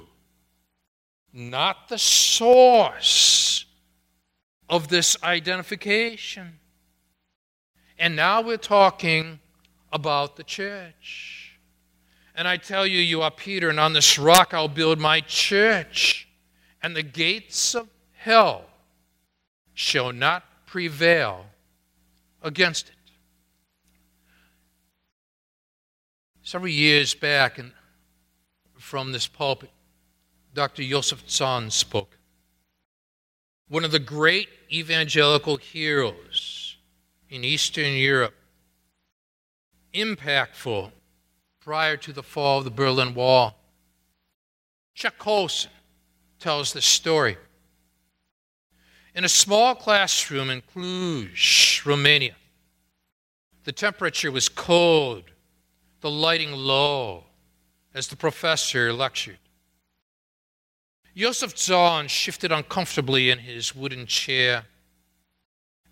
not 1.33 1.89
the 1.89 1.99
source 1.99 3.67
of 4.69 4.89
this 4.89 5.17
identification. 5.23 6.59
And 8.01 8.17
now 8.17 8.41
we're 8.41 8.57
talking 8.57 9.39
about 9.93 10.35
the 10.35 10.45
church. 10.45 11.59
And 12.35 12.49
I 12.49 12.57
tell 12.57 12.85
you, 12.85 12.99
you 12.99 13.23
are 13.23 13.31
Peter, 13.31 13.69
and 13.69 13.79
on 13.79 13.93
this 13.93 14.19
rock 14.19 14.55
I'll 14.55 14.67
build 14.67 14.99
my 14.99 15.21
church, 15.21 16.27
and 16.83 16.97
the 16.97 17.03
gates 17.03 17.75
of 17.75 17.89
hell 18.13 18.65
shall 19.75 20.13
not 20.13 20.45
prevail 20.67 21.47
against 22.43 22.89
it. 22.89 22.95
Several 26.43 26.71
years 26.71 27.15
back, 27.15 27.59
and 27.59 27.73
from 28.79 29.13
this 29.13 29.27
pulpit, 29.27 29.71
Dr. 30.55 30.83
Joseph 30.83 31.27
Tson 31.27 31.71
spoke. 31.71 32.19
One 33.69 33.85
of 33.85 33.93
the 33.93 34.01
great 34.01 34.49
evangelical 34.73 35.57
heroes 35.57 36.77
in 37.29 37.45
Eastern 37.45 37.93
Europe, 37.93 38.35
impactful 39.95 40.91
prior 41.61 41.97
to 41.99 42.13
the 42.13 42.23
fall 42.23 42.59
of 42.59 42.65
the 42.65 42.71
Berlin 42.71 43.15
Wall. 43.15 43.57
Chuck 44.95 45.19
Colson 45.19 45.71
tells 46.41 46.73
this 46.73 46.87
story. 46.87 47.37
In 49.15 49.25
a 49.25 49.29
small 49.29 49.75
classroom 49.75 50.51
in 50.51 50.63
Cluj, 50.63 51.85
Romania, 51.85 52.37
the 53.65 53.73
temperature 53.73 54.33
was 54.33 54.49
cold 54.49 55.25
the 56.01 56.11
lighting 56.11 56.53
low 56.53 57.25
as 57.95 58.09
the 58.09 58.17
professor 58.17 58.93
lectured. 58.93 59.39
Joseph 61.15 61.55
Tson 61.55 62.09
shifted 62.09 62.53
uncomfortably 62.53 63.31
in 63.31 63.39
his 63.39 63.75
wooden 63.75 64.07
chair. 64.07 64.65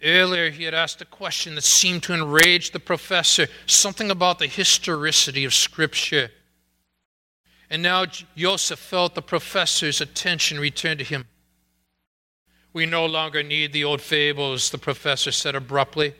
Earlier, 0.02 0.50
he 0.50 0.64
had 0.64 0.74
asked 0.74 1.02
a 1.02 1.04
question 1.04 1.56
that 1.56 1.64
seemed 1.64 2.04
to 2.04 2.14
enrage 2.14 2.70
the 2.70 2.80
professor 2.80 3.48
something 3.66 4.10
about 4.10 4.38
the 4.38 4.46
historicity 4.46 5.44
of 5.44 5.52
Scripture. 5.52 6.30
And 7.70 7.82
now 7.82 8.06
Joseph 8.36 8.78
felt 8.78 9.14
the 9.14 9.22
professor's 9.22 10.00
attention 10.00 10.58
return 10.58 10.98
to 10.98 11.04
him. 11.04 11.26
We 12.72 12.86
no 12.86 13.04
longer 13.06 13.42
need 13.42 13.72
the 13.72 13.84
old 13.84 14.00
fables, 14.00 14.70
the 14.70 14.78
professor 14.78 15.32
said 15.32 15.54
abruptly. 15.54 16.14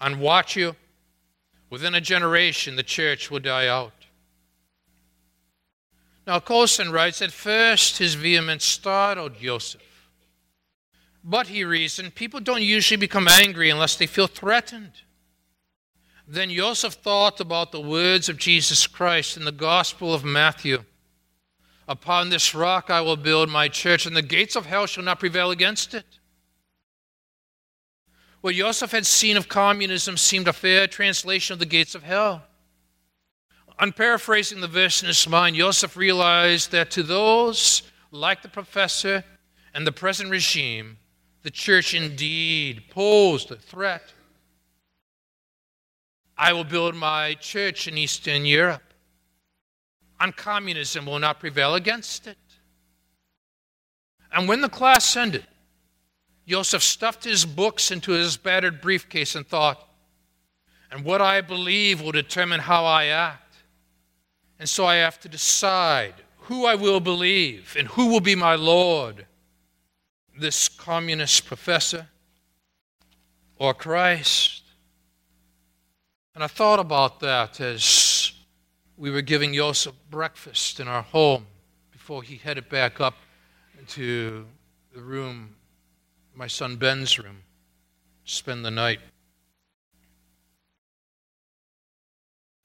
And 0.00 0.20
watch 0.20 0.56
you 0.56 0.76
Within 1.70 1.94
a 1.94 2.00
generation, 2.00 2.76
the 2.76 2.82
church 2.82 3.30
will 3.30 3.40
die 3.40 3.66
out. 3.66 3.92
Now, 6.26 6.40
Colson 6.40 6.90
writes 6.90 7.22
at 7.22 7.32
first 7.32 7.98
his 7.98 8.14
vehemence 8.14 8.64
startled 8.64 9.38
Joseph. 9.38 9.82
But 11.24 11.48
he 11.48 11.64
reasoned, 11.64 12.14
people 12.14 12.40
don't 12.40 12.62
usually 12.62 12.96
become 12.96 13.28
angry 13.28 13.70
unless 13.70 13.96
they 13.96 14.06
feel 14.06 14.26
threatened. 14.26 14.92
Then 16.30 16.50
Joseph 16.50 16.94
thought 16.94 17.40
about 17.40 17.72
the 17.72 17.80
words 17.80 18.28
of 18.28 18.36
Jesus 18.36 18.86
Christ 18.86 19.38
in 19.38 19.46
the 19.46 19.52
Gospel 19.52 20.12
of 20.12 20.24
Matthew 20.24 20.84
Upon 21.88 22.28
this 22.28 22.54
rock 22.54 22.90
I 22.90 23.00
will 23.00 23.16
build 23.16 23.48
my 23.48 23.66
church, 23.68 24.04
and 24.04 24.14
the 24.14 24.20
gates 24.20 24.54
of 24.54 24.66
hell 24.66 24.86
shall 24.86 25.02
not 25.02 25.18
prevail 25.18 25.50
against 25.50 25.94
it. 25.94 26.04
What 28.42 28.54
Joseph 28.54 28.92
had 28.92 29.06
seen 29.06 29.38
of 29.38 29.48
communism 29.48 30.18
seemed 30.18 30.46
a 30.46 30.52
fair 30.52 30.86
translation 30.86 31.54
of 31.54 31.60
the 31.60 31.66
gates 31.66 31.94
of 31.94 32.02
hell. 32.02 32.42
On 33.78 33.90
paraphrasing 33.90 34.60
the 34.60 34.68
verse 34.68 35.02
in 35.02 35.08
his 35.08 35.26
mind, 35.26 35.56
Joseph 35.56 35.96
realized 35.96 36.72
that 36.72 36.90
to 36.90 37.02
those 37.02 37.82
like 38.10 38.42
the 38.42 38.48
professor 38.48 39.24
and 39.72 39.86
the 39.86 39.92
present 39.92 40.28
regime, 40.28 40.98
the 41.42 41.50
church 41.50 41.94
indeed 41.94 42.82
posed 42.90 43.50
a 43.50 43.56
threat. 43.56 44.12
I 46.38 46.52
will 46.52 46.64
build 46.64 46.94
my 46.94 47.34
church 47.34 47.88
in 47.88 47.98
Eastern 47.98 48.46
Europe, 48.46 48.94
and 50.20 50.36
communism 50.36 51.04
will 51.04 51.18
not 51.18 51.40
prevail 51.40 51.74
against 51.74 52.28
it. 52.28 52.38
And 54.32 54.48
when 54.48 54.60
the 54.60 54.68
class 54.68 55.16
ended, 55.16 55.46
Joseph 56.46 56.82
stuffed 56.82 57.24
his 57.24 57.44
books 57.44 57.90
into 57.90 58.12
his 58.12 58.36
battered 58.36 58.80
briefcase 58.80 59.34
and 59.34 59.46
thought, 59.46 59.84
and 60.90 61.04
what 61.04 61.20
I 61.20 61.40
believe 61.40 62.00
will 62.00 62.12
determine 62.12 62.60
how 62.60 62.84
I 62.84 63.06
act. 63.06 63.56
And 64.58 64.68
so 64.68 64.86
I 64.86 64.96
have 64.96 65.20
to 65.20 65.28
decide 65.28 66.14
who 66.38 66.64
I 66.66 66.74
will 66.76 67.00
believe 67.00 67.76
and 67.78 67.88
who 67.88 68.06
will 68.06 68.20
be 68.20 68.34
my 68.34 68.54
Lord 68.54 69.26
this 70.38 70.68
communist 70.68 71.46
professor 71.46 72.06
or 73.56 73.74
Christ. 73.74 74.62
And 76.38 76.44
I 76.44 76.46
thought 76.46 76.78
about 76.78 77.18
that 77.18 77.60
as 77.60 78.30
we 78.96 79.10
were 79.10 79.22
giving 79.22 79.54
Joseph 79.54 79.96
breakfast 80.08 80.78
in 80.78 80.86
our 80.86 81.02
home 81.02 81.48
before 81.90 82.22
he 82.22 82.36
headed 82.36 82.68
back 82.68 83.00
up 83.00 83.16
to 83.88 84.46
the 84.94 85.00
room 85.00 85.56
my 86.36 86.46
son 86.46 86.76
Ben's 86.76 87.18
room, 87.18 87.42
to 88.24 88.32
spend 88.32 88.64
the 88.64 88.70
night. 88.70 89.00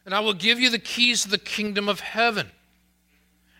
And 0.05 0.13
I 0.13 0.19
will 0.19 0.35
give 0.35 0.59
you 0.59 0.69
the 0.69 0.77
keys 0.77 1.25
of 1.25 1.31
the 1.31 1.39
kingdom 1.39 1.89
of 1.89 1.99
heaven. 1.99 2.51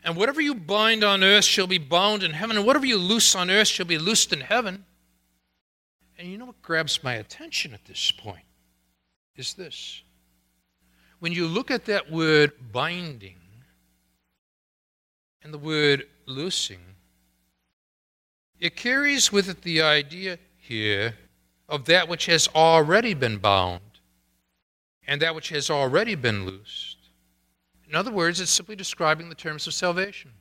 And 0.04 0.16
whatever 0.16 0.42
you 0.42 0.54
bind 0.54 1.04
on 1.04 1.24
earth 1.24 1.46
shall 1.46 1.66
be 1.66 1.80
bound 1.80 2.22
in 2.22 2.34
heaven, 2.34 2.56
and 2.56 2.68
whatever 2.68 2.86
you 2.86 2.98
loose 2.98 3.34
on 3.34 3.50
earth 3.50 3.70
shall 3.70 3.88
be 3.88 3.98
loosed 3.98 4.32
in 4.32 4.42
heaven. 4.42 4.86
And 6.20 6.30
you 6.30 6.38
know 6.38 6.46
what 6.46 6.62
grabs 6.62 7.04
my 7.04 7.16
attention 7.16 7.74
at 7.74 7.86
this 7.86 8.12
point 8.12 8.46
is 9.36 9.54
this. 9.54 10.03
When 11.24 11.32
you 11.32 11.48
look 11.48 11.72
at 11.72 11.86
that 11.86 12.12
word 12.12 12.52
binding 12.74 13.38
and 15.42 15.54
the 15.54 15.58
word 15.58 16.06
loosing, 16.26 16.82
it 18.60 18.76
carries 18.76 19.32
with 19.32 19.48
it 19.48 19.62
the 19.62 19.82
idea 19.82 20.38
here 20.58 21.16
of 21.70 21.86
that 21.86 22.10
which 22.10 22.26
has 22.26 22.50
already 22.54 23.14
been 23.14 23.38
bound 23.38 24.02
and 25.08 25.22
that 25.22 25.34
which 25.34 25.48
has 25.48 25.70
already 25.70 26.16
been 26.16 26.46
loosed. 26.46 26.98
In 27.88 27.96
other 27.96 28.12
words, 28.12 28.42
it's 28.42 28.52
simply 28.52 28.76
describing 28.76 29.30
the 29.30 29.36
terms 29.36 29.66
of 29.66 29.74
salvation, 29.74 30.32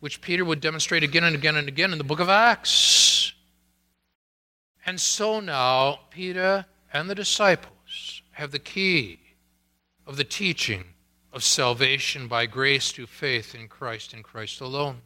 which 0.00 0.22
Peter 0.22 0.46
would 0.46 0.62
demonstrate 0.62 1.02
again 1.02 1.24
and 1.24 1.36
again 1.36 1.56
and 1.56 1.68
again 1.68 1.92
in 1.92 1.98
the 1.98 2.04
book 2.04 2.20
of 2.20 2.30
Acts. 2.30 3.34
And 4.86 4.98
so 4.98 5.40
now, 5.40 6.00
Peter 6.08 6.64
and 6.90 7.10
the 7.10 7.14
disciples 7.14 8.22
have 8.30 8.50
the 8.50 8.58
key 8.58 9.20
of 10.08 10.16
the 10.16 10.24
teaching 10.24 10.84
of 11.34 11.44
salvation 11.44 12.26
by 12.26 12.46
grace 12.46 12.90
through 12.90 13.06
faith 13.06 13.54
in 13.54 13.68
Christ 13.68 14.14
and 14.14 14.24
Christ 14.24 14.62
alone. 14.62 15.02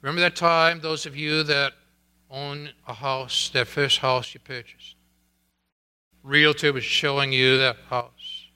Remember 0.00 0.20
that 0.20 0.36
time, 0.36 0.80
those 0.80 1.04
of 1.06 1.16
you 1.16 1.42
that 1.42 1.72
own 2.30 2.70
a 2.86 2.94
house, 2.94 3.50
that 3.52 3.66
first 3.66 3.98
house 3.98 4.32
you 4.32 4.38
purchased? 4.38 4.94
Realtor 6.22 6.72
was 6.72 6.84
showing 6.84 7.32
you 7.32 7.58
that 7.58 7.76
house. 7.90 8.46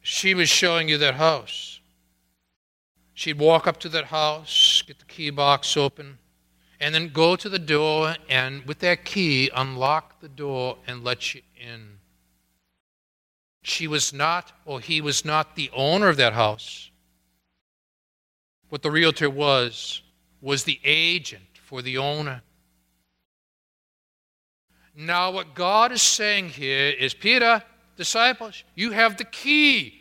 she 0.00 0.34
was 0.34 0.48
showing 0.48 0.88
you 0.88 0.96
that 0.98 1.14
house. 1.14 1.80
She'd 3.12 3.38
walk 3.38 3.66
up 3.66 3.80
to 3.80 3.88
that 3.88 4.04
house, 4.04 4.82
get 4.86 5.00
the 5.00 5.04
key 5.04 5.30
box 5.30 5.76
open, 5.76 6.18
and 6.78 6.94
then 6.94 7.08
go 7.08 7.34
to 7.34 7.48
the 7.48 7.58
door 7.58 8.14
and, 8.28 8.64
with 8.66 8.78
that 8.78 9.04
key, 9.04 9.50
unlock 9.54 10.20
the 10.20 10.28
door 10.28 10.78
and 10.86 11.02
let 11.02 11.34
you 11.34 11.42
in. 11.56 11.95
She 13.68 13.88
was 13.88 14.12
not, 14.12 14.52
or 14.64 14.78
he 14.78 15.00
was 15.00 15.24
not, 15.24 15.56
the 15.56 15.70
owner 15.74 16.08
of 16.08 16.18
that 16.18 16.34
house. 16.34 16.88
What 18.68 18.82
the 18.82 18.92
realtor 18.92 19.28
was, 19.28 20.02
was 20.40 20.62
the 20.62 20.78
agent 20.84 21.58
for 21.64 21.82
the 21.82 21.98
owner. 21.98 22.42
Now, 24.94 25.32
what 25.32 25.56
God 25.56 25.90
is 25.90 26.00
saying 26.00 26.50
here 26.50 26.90
is 26.90 27.12
Peter, 27.12 27.60
disciples, 27.96 28.62
you 28.76 28.92
have 28.92 29.16
the 29.16 29.24
key. 29.24 30.00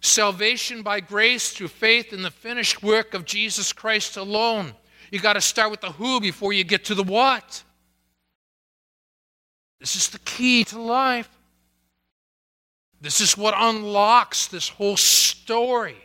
Salvation 0.00 0.80
by 0.80 1.00
grace 1.00 1.50
through 1.52 1.68
faith 1.68 2.14
in 2.14 2.22
the 2.22 2.30
finished 2.30 2.82
work 2.82 3.12
of 3.12 3.26
Jesus 3.26 3.70
Christ 3.70 4.16
alone. 4.16 4.72
You 5.10 5.20
got 5.20 5.34
to 5.34 5.42
start 5.42 5.70
with 5.70 5.82
the 5.82 5.92
who 5.92 6.22
before 6.22 6.54
you 6.54 6.64
get 6.64 6.86
to 6.86 6.94
the 6.94 7.02
what. 7.02 7.62
This 9.78 9.94
is 9.94 10.08
the 10.08 10.20
key 10.20 10.64
to 10.64 10.80
life. 10.80 11.28
This 13.00 13.20
is 13.20 13.36
what 13.36 13.54
unlocks 13.56 14.46
this 14.46 14.68
whole 14.68 14.96
story 14.96 15.96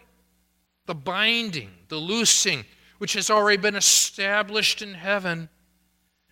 the 0.86 0.94
binding, 0.94 1.70
the 1.88 1.96
loosing, 1.96 2.66
which 2.98 3.14
has 3.14 3.30
already 3.30 3.58
been 3.58 3.76
established 3.76 4.82
in 4.82 4.94
heaven. 4.94 5.50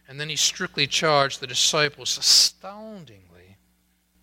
And 0.08 0.20
then 0.20 0.28
he 0.28 0.36
strictly 0.36 0.88
charged 0.88 1.40
the 1.40 1.48
disciples, 1.48 2.18
astoundingly, 2.18 3.58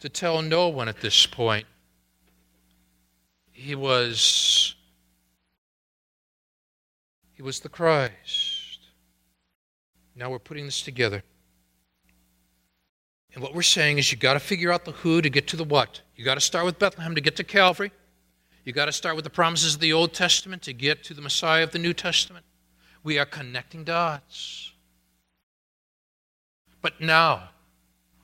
to 0.00 0.08
tell 0.10 0.42
no 0.42 0.68
one 0.68 0.86
at 0.86 1.00
this 1.00 1.24
point. 1.24 1.66
He 3.52 3.74
was 3.74 4.74
he 7.32 7.42
was 7.42 7.60
the 7.60 7.68
Christ. 7.68 8.80
Now 10.14 10.30
we're 10.30 10.38
putting 10.40 10.64
this 10.66 10.82
together. 10.82 11.22
And 13.32 13.42
what 13.42 13.54
we're 13.54 13.62
saying 13.62 13.98
is 13.98 14.10
you've 14.10 14.20
got 14.20 14.34
to 14.34 14.40
figure 14.40 14.72
out 14.72 14.84
the 14.84 14.92
who 14.92 15.22
to 15.22 15.30
get 15.30 15.46
to 15.48 15.56
the 15.56 15.64
what. 15.64 16.02
You 16.18 16.24
got 16.24 16.34
to 16.34 16.40
start 16.40 16.64
with 16.64 16.80
Bethlehem 16.80 17.14
to 17.14 17.20
get 17.20 17.36
to 17.36 17.44
Calvary. 17.44 17.92
You 18.64 18.72
got 18.72 18.86
to 18.86 18.92
start 18.92 19.14
with 19.14 19.22
the 19.22 19.30
promises 19.30 19.76
of 19.76 19.80
the 19.80 19.92
Old 19.92 20.12
Testament 20.12 20.62
to 20.62 20.72
get 20.72 21.04
to 21.04 21.14
the 21.14 21.22
Messiah 21.22 21.62
of 21.62 21.70
the 21.70 21.78
New 21.78 21.94
Testament. 21.94 22.44
We 23.04 23.20
are 23.20 23.24
connecting 23.24 23.84
dots. 23.84 24.72
But 26.82 27.00
now, 27.00 27.50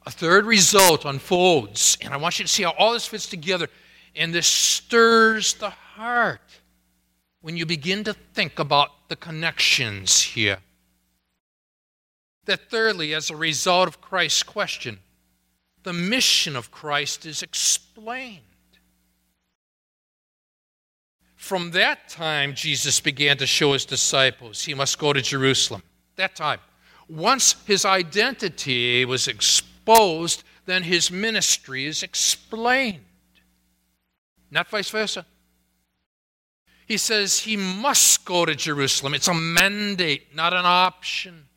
a 0.04 0.10
third 0.10 0.44
result 0.44 1.04
unfolds, 1.04 1.96
and 2.00 2.12
I 2.12 2.16
want 2.16 2.40
you 2.40 2.44
to 2.44 2.50
see 2.50 2.64
how 2.64 2.74
all 2.76 2.94
this 2.94 3.06
fits 3.06 3.28
together. 3.28 3.68
And 4.16 4.34
this 4.34 4.48
stirs 4.48 5.54
the 5.54 5.70
heart 5.70 6.60
when 7.42 7.56
you 7.56 7.64
begin 7.64 8.02
to 8.04 8.12
think 8.12 8.58
about 8.58 9.08
the 9.08 9.16
connections 9.16 10.20
here. 10.20 10.58
That 12.46 12.70
thirdly, 12.70 13.14
as 13.14 13.30
a 13.30 13.36
result 13.36 13.86
of 13.86 14.00
Christ's 14.00 14.42
question, 14.42 14.98
the 15.84 15.92
mission 15.92 16.56
of 16.56 16.70
Christ 16.70 17.24
is 17.26 17.42
explained. 17.42 18.40
From 21.36 21.72
that 21.72 22.08
time, 22.08 22.54
Jesus 22.54 23.00
began 23.00 23.36
to 23.36 23.46
show 23.46 23.74
his 23.74 23.84
disciples 23.84 24.64
he 24.64 24.72
must 24.72 24.98
go 24.98 25.12
to 25.12 25.20
Jerusalem. 25.20 25.82
That 26.16 26.34
time. 26.34 26.58
Once 27.06 27.54
his 27.66 27.84
identity 27.84 29.04
was 29.04 29.28
exposed, 29.28 30.42
then 30.64 30.82
his 30.82 31.10
ministry 31.10 31.84
is 31.84 32.02
explained. 32.02 33.04
Not 34.50 34.70
vice 34.70 34.88
versa. 34.88 35.26
He 36.86 36.96
says 36.96 37.40
he 37.40 37.58
must 37.58 38.24
go 38.24 38.46
to 38.46 38.54
Jerusalem. 38.54 39.12
It's 39.12 39.28
a 39.28 39.34
mandate, 39.34 40.34
not 40.34 40.54
an 40.54 40.64
option. 40.64 41.48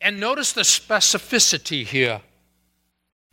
And 0.00 0.18
notice 0.18 0.52
the 0.52 0.62
specificity 0.62 1.86
here 1.86 2.22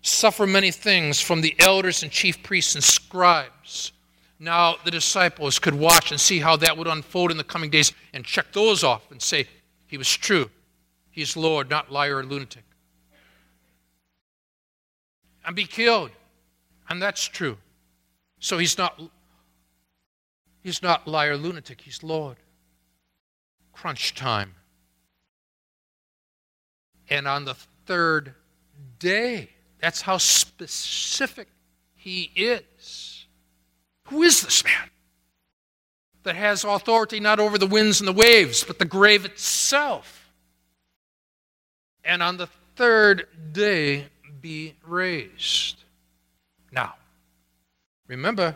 suffer 0.04 0.46
many 0.46 0.70
things 0.70 1.20
from 1.20 1.42
the 1.42 1.56
elders 1.60 2.04
and 2.04 2.12
chief 2.12 2.44
priests 2.44 2.76
and 2.76 2.84
scribes. 2.84 3.94
Now, 4.38 4.76
the 4.84 4.92
disciples 4.92 5.58
could 5.58 5.74
watch 5.74 6.12
and 6.12 6.20
see 6.20 6.40
how 6.40 6.58
that 6.58 6.78
would 6.78 6.88
unfold 6.88 7.32
in 7.32 7.38
the 7.38 7.44
coming 7.44 7.70
days 7.70 7.94
and 8.14 8.26
check 8.26 8.52
those 8.52 8.84
off 8.84 9.10
and 9.10 9.22
say, 9.22 9.48
He 9.88 9.98
was 9.98 10.14
true. 10.14 10.50
He's 11.10 11.38
Lord, 11.38 11.70
not 11.70 11.92
liar 11.92 12.18
or 12.18 12.24
lunatic. 12.24 12.64
And 15.46 15.56
be 15.56 15.66
killed. 15.66 16.12
And 16.90 17.02
that's 17.02 17.26
true. 17.26 17.58
So 18.40 18.58
he's 18.58 18.78
not 18.78 19.00
he's 20.62 20.84
not 20.84 21.08
liar 21.08 21.38
lunatic, 21.38 21.80
he's 21.80 22.04
Lord. 22.04 22.38
Crunch 23.72 24.16
time. 24.16 24.56
And 27.10 27.28
on 27.28 27.46
the 27.46 27.56
third 27.86 28.34
day, 29.00 29.50
that's 29.84 30.00
how 30.00 30.18
specific 30.18 31.50
he 31.94 32.32
is. 32.38 33.26
Who 34.06 34.24
is 34.24 34.40
this 34.40 34.64
man 34.64 34.90
that 36.24 36.38
has 36.38 36.64
authority 36.64 37.20
not 37.20 37.42
over 37.42 37.58
the 37.58 37.68
winds 37.68 38.00
and 38.00 38.08
the 38.08 38.14
waves, 38.14 38.64
but 38.64 38.80
the 38.80 38.86
grave 38.86 39.26
itself? 39.26 40.32
And 42.02 42.24
on 42.24 42.38
the 42.38 42.48
third 42.78 43.28
day 43.52 44.06
be 44.40 44.76
raised. 44.88 45.84
Now, 46.72 46.94
remember, 48.08 48.56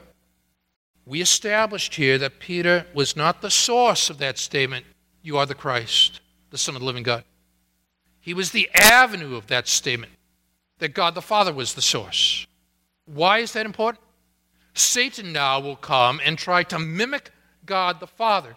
we 1.06 1.20
established 1.20 1.96
here 1.96 2.18
that 2.20 2.40
Peter 2.40 2.86
was 2.94 3.18
not 3.18 3.42
the 3.42 3.52
source 3.52 4.10
of 4.10 4.18
that 4.20 4.38
statement, 4.38 4.86
You 5.22 5.36
are 5.36 5.46
the 5.46 5.56
Christ, 5.56 6.22
the 6.52 6.58
Son 6.58 6.74
of 6.74 6.80
the 6.80 6.88
living 6.88 7.04
God. 7.04 7.26
He 8.22 8.34
was 8.34 8.52
the 8.52 8.70
avenue 8.74 9.36
of 9.36 9.48
that 9.48 9.68
statement 9.68 10.14
that 10.80 10.94
God 10.94 11.16
the 11.16 11.22
Father 11.22 11.54
was 11.54 11.74
the 11.74 11.82
source. 11.82 12.46
Why 13.06 13.40
is 13.40 13.54
that 13.54 13.66
important? 13.66 14.04
Satan 14.74 15.34
now 15.34 15.60
will 15.60 15.76
come 15.76 16.22
and 16.24 16.38
try 16.38 16.64
to 16.64 16.78
mimic 16.78 17.32
God 17.66 18.00
the 18.00 18.08
Father 18.08 18.56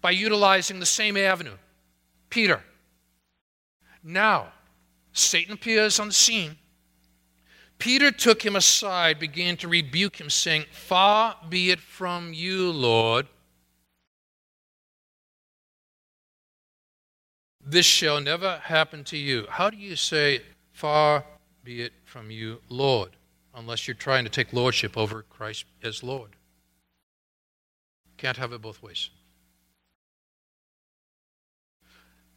by 0.00 0.10
utilizing 0.10 0.80
the 0.80 0.86
same 0.86 1.16
avenue. 1.16 1.56
Peter. 2.30 2.62
Now, 4.02 4.52
Satan 5.12 5.54
appears 5.54 5.98
on 5.98 6.08
the 6.08 6.14
scene. 6.14 6.56
Peter 7.78 8.10
took 8.10 8.44
him 8.44 8.56
aside, 8.56 9.18
began 9.18 9.56
to 9.56 9.68
rebuke 9.68 10.20
him, 10.20 10.30
saying, 10.30 10.64
Far 10.70 11.36
be 11.48 11.70
it 11.70 11.80
from 11.80 12.32
you, 12.32 12.70
Lord. 12.70 13.26
This 17.64 17.86
shall 17.86 18.20
never 18.20 18.58
happen 18.64 19.04
to 19.04 19.16
you. 19.16 19.46
How 19.48 19.70
do 19.70 19.76
you 19.76 19.94
say, 19.94 20.42
Far 20.72 21.24
be 21.68 21.82
it 21.82 21.92
from 22.06 22.30
you, 22.30 22.62
Lord, 22.70 23.10
unless 23.54 23.86
you're 23.86 23.94
trying 23.94 24.24
to 24.24 24.30
take 24.30 24.54
lordship 24.54 24.96
over 24.96 25.20
Christ 25.20 25.66
as 25.82 26.02
Lord. 26.02 26.30
Can't 28.16 28.38
have 28.38 28.54
it 28.54 28.62
both 28.62 28.82
ways. 28.82 29.10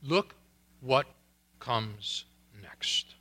Look 0.03 0.35
what 0.81 1.05
comes 1.59 2.25
next. 2.61 3.15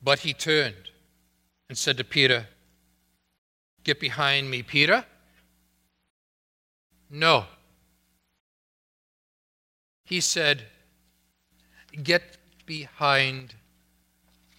But 0.00 0.20
he 0.20 0.32
turned 0.32 0.90
and 1.68 1.76
said 1.76 1.96
to 1.96 2.04
Peter, 2.04 2.46
Get 3.82 3.98
behind 3.98 4.52
me, 4.52 4.62
Peter. 4.62 5.04
No. 7.10 7.46
He 10.04 10.20
said, 10.20 10.62
Get 12.04 12.37
behind 12.68 13.54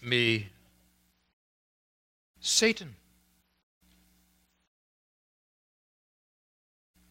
me. 0.01 0.49
Satan. 2.39 2.95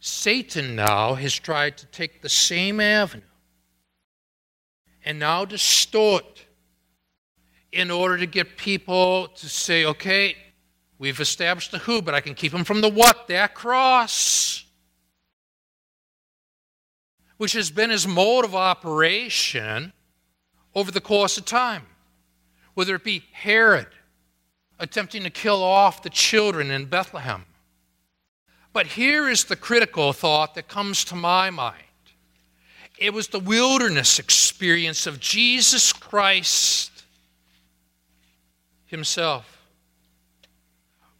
Satan 0.00 0.74
now 0.74 1.14
has 1.14 1.32
tried 1.32 1.78
to 1.78 1.86
take 1.86 2.20
the 2.20 2.28
same 2.28 2.80
avenue 2.80 3.22
and 5.04 5.20
now 5.20 5.44
distort 5.44 6.44
in 7.70 7.92
order 7.92 8.18
to 8.18 8.26
get 8.26 8.56
people 8.56 9.28
to 9.28 9.48
say, 9.48 9.84
okay, 9.84 10.34
we've 10.98 11.20
established 11.20 11.70
the 11.70 11.78
who, 11.78 12.02
but 12.02 12.14
I 12.14 12.20
can 12.20 12.34
keep 12.34 12.50
them 12.50 12.64
from 12.64 12.80
the 12.80 12.88
what, 12.88 13.28
that 13.28 13.54
cross, 13.54 14.64
which 17.36 17.52
has 17.52 17.70
been 17.70 17.90
his 17.90 18.06
mode 18.06 18.44
of 18.44 18.56
operation 18.56 19.92
over 20.74 20.90
the 20.90 21.00
course 21.00 21.38
of 21.38 21.44
time. 21.44 21.86
Whether 22.74 22.94
it 22.94 23.04
be 23.04 23.24
Herod 23.32 23.88
attempting 24.78 25.24
to 25.24 25.30
kill 25.30 25.62
off 25.62 26.02
the 26.02 26.10
children 26.10 26.70
in 26.70 26.86
Bethlehem. 26.86 27.44
But 28.72 28.86
here 28.86 29.28
is 29.28 29.44
the 29.44 29.56
critical 29.56 30.12
thought 30.12 30.54
that 30.54 30.68
comes 30.68 31.04
to 31.06 31.16
my 31.16 31.50
mind 31.50 31.82
it 32.98 33.14
was 33.14 33.28
the 33.28 33.38
wilderness 33.38 34.18
experience 34.18 35.06
of 35.06 35.20
Jesus 35.20 35.92
Christ 35.92 37.04
himself. 38.86 39.54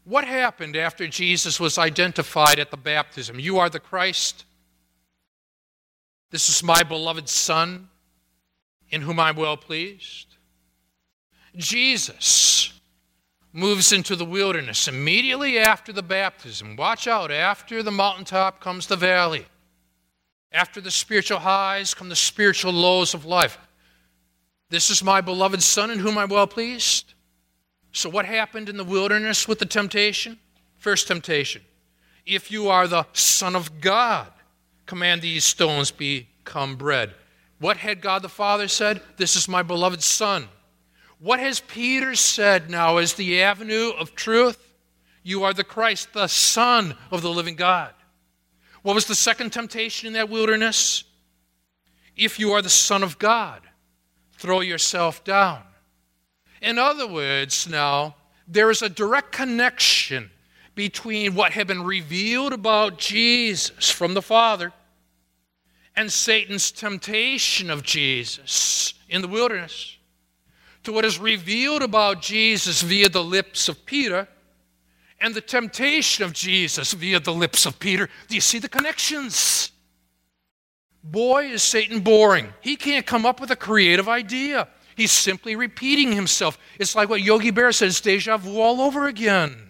What 0.03 0.25
happened 0.25 0.75
after 0.75 1.07
Jesus 1.07 1.59
was 1.59 1.77
identified 1.77 2.59
at 2.59 2.71
the 2.71 2.77
baptism? 2.77 3.39
You 3.39 3.59
are 3.59 3.69
the 3.69 3.79
Christ. 3.79 4.43
This 6.31 6.49
is 6.49 6.63
my 6.63 6.83
beloved 6.83 7.29
Son, 7.29 7.89
in 8.91 9.01
whom 9.01 9.19
I'm 9.19 9.35
well 9.35 9.57
pleased. 9.57 10.35
Jesus 11.55 12.73
moves 13.51 13.91
into 13.91 14.15
the 14.15 14.25
wilderness 14.25 14.87
immediately 14.87 15.57
after 15.57 15.91
the 15.91 16.03
baptism. 16.03 16.75
Watch 16.75 17.07
out, 17.07 17.31
after 17.31 17.81
the 17.81 17.91
mountaintop 17.91 18.59
comes 18.59 18.87
the 18.87 18.95
valley. 18.95 19.45
After 20.51 20.81
the 20.81 20.91
spiritual 20.91 21.39
highs 21.39 21.93
come 21.93 22.09
the 22.09 22.15
spiritual 22.15 22.73
lows 22.73 23.13
of 23.13 23.25
life. 23.25 23.57
This 24.69 24.89
is 24.89 25.03
my 25.03 25.21
beloved 25.21 25.61
Son 25.63 25.89
in 25.91 25.99
whom 25.99 26.17
I'm 26.17 26.29
well 26.29 26.47
pleased. 26.47 27.13
So, 27.91 28.09
what 28.09 28.25
happened 28.25 28.69
in 28.69 28.77
the 28.77 28.83
wilderness 28.83 29.47
with 29.47 29.59
the 29.59 29.65
temptation? 29.65 30.37
First 30.77 31.07
temptation. 31.07 31.63
If 32.25 32.51
you 32.51 32.69
are 32.69 32.87
the 32.87 33.05
Son 33.13 33.55
of 33.55 33.81
God, 33.81 34.31
command 34.85 35.21
these 35.21 35.43
stones 35.43 35.89
become 35.89 36.75
bread. 36.75 37.13
What 37.59 37.77
had 37.77 38.01
God 38.01 38.21
the 38.21 38.29
Father 38.29 38.67
said? 38.67 39.01
This 39.17 39.35
is 39.35 39.47
my 39.47 39.61
beloved 39.61 40.01
Son. 40.01 40.47
What 41.19 41.39
has 41.39 41.59
Peter 41.59 42.15
said 42.15 42.69
now 42.69 42.97
as 42.97 43.13
the 43.13 43.41
avenue 43.41 43.91
of 43.91 44.15
truth? 44.15 44.73
You 45.23 45.43
are 45.43 45.53
the 45.53 45.65
Christ, 45.65 46.13
the 46.13 46.27
Son 46.27 46.95
of 47.11 47.21
the 47.21 47.29
living 47.29 47.55
God. 47.55 47.93
What 48.81 48.95
was 48.95 49.05
the 49.05 49.15
second 49.15 49.51
temptation 49.51 50.07
in 50.07 50.13
that 50.13 50.29
wilderness? 50.29 51.03
If 52.15 52.39
you 52.39 52.53
are 52.53 52.61
the 52.61 52.69
Son 52.69 53.03
of 53.03 53.19
God, 53.19 53.61
throw 54.37 54.61
yourself 54.61 55.23
down. 55.25 55.61
In 56.61 56.79
other 56.79 57.07
words, 57.07 57.67
now, 57.67 58.15
there 58.47 58.71
is 58.71 58.81
a 58.81 58.89
direct 58.89 59.33
connection 59.33 60.31
between 60.75 61.35
what 61.35 61.51
had 61.51 61.67
been 61.67 61.83
revealed 61.83 62.53
about 62.53 62.97
Jesus 62.97 63.91
from 63.91 64.13
the 64.13 64.21
Father 64.21 64.71
and 65.99 66.09
Satan's 66.09 66.71
temptation 66.71 67.69
of 67.69 67.83
Jesus 67.83 68.93
in 69.09 69.21
the 69.21 69.27
wilderness 69.27 69.97
to 70.83 70.93
what 70.93 71.03
is 71.03 71.19
revealed 71.19 71.81
about 71.81 72.21
Jesus 72.21 72.81
via 72.81 73.09
the 73.09 73.21
lips 73.21 73.67
of 73.67 73.85
Peter 73.85 74.25
and 75.19 75.35
the 75.35 75.41
temptation 75.41 76.23
of 76.23 76.31
Jesus 76.31 76.93
via 76.93 77.19
the 77.19 77.33
lips 77.33 77.65
of 77.65 77.79
Peter. 77.79 78.07
Do 78.29 78.35
you 78.35 78.39
see 78.39 78.59
the 78.59 78.69
connections? 78.69 79.73
Boy, 81.03 81.47
is 81.47 81.63
Satan 81.63 81.99
boring. 81.99 82.53
He 82.61 82.77
can't 82.77 83.05
come 83.05 83.25
up 83.25 83.41
with 83.41 83.51
a 83.51 83.57
creative 83.57 84.07
idea. 84.07 84.69
He's 84.95 85.11
simply 85.11 85.57
repeating 85.57 86.13
himself. 86.13 86.57
It's 86.79 86.95
like 86.95 87.09
what 87.09 87.23
Yogi 87.23 87.51
Berra 87.51 87.75
says 87.75 87.99
deja 87.99 88.37
vu 88.37 88.61
all 88.61 88.79
over 88.79 89.07
again. 89.07 89.68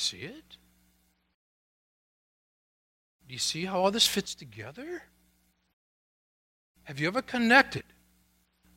See 0.00 0.18
it? 0.18 0.56
Do 3.26 3.34
you 3.34 3.38
see 3.38 3.64
how 3.64 3.80
all 3.80 3.90
this 3.90 4.06
fits 4.06 4.34
together? 4.34 5.02
Have 6.84 6.98
you 6.98 7.06
ever 7.06 7.22
connected 7.22 7.84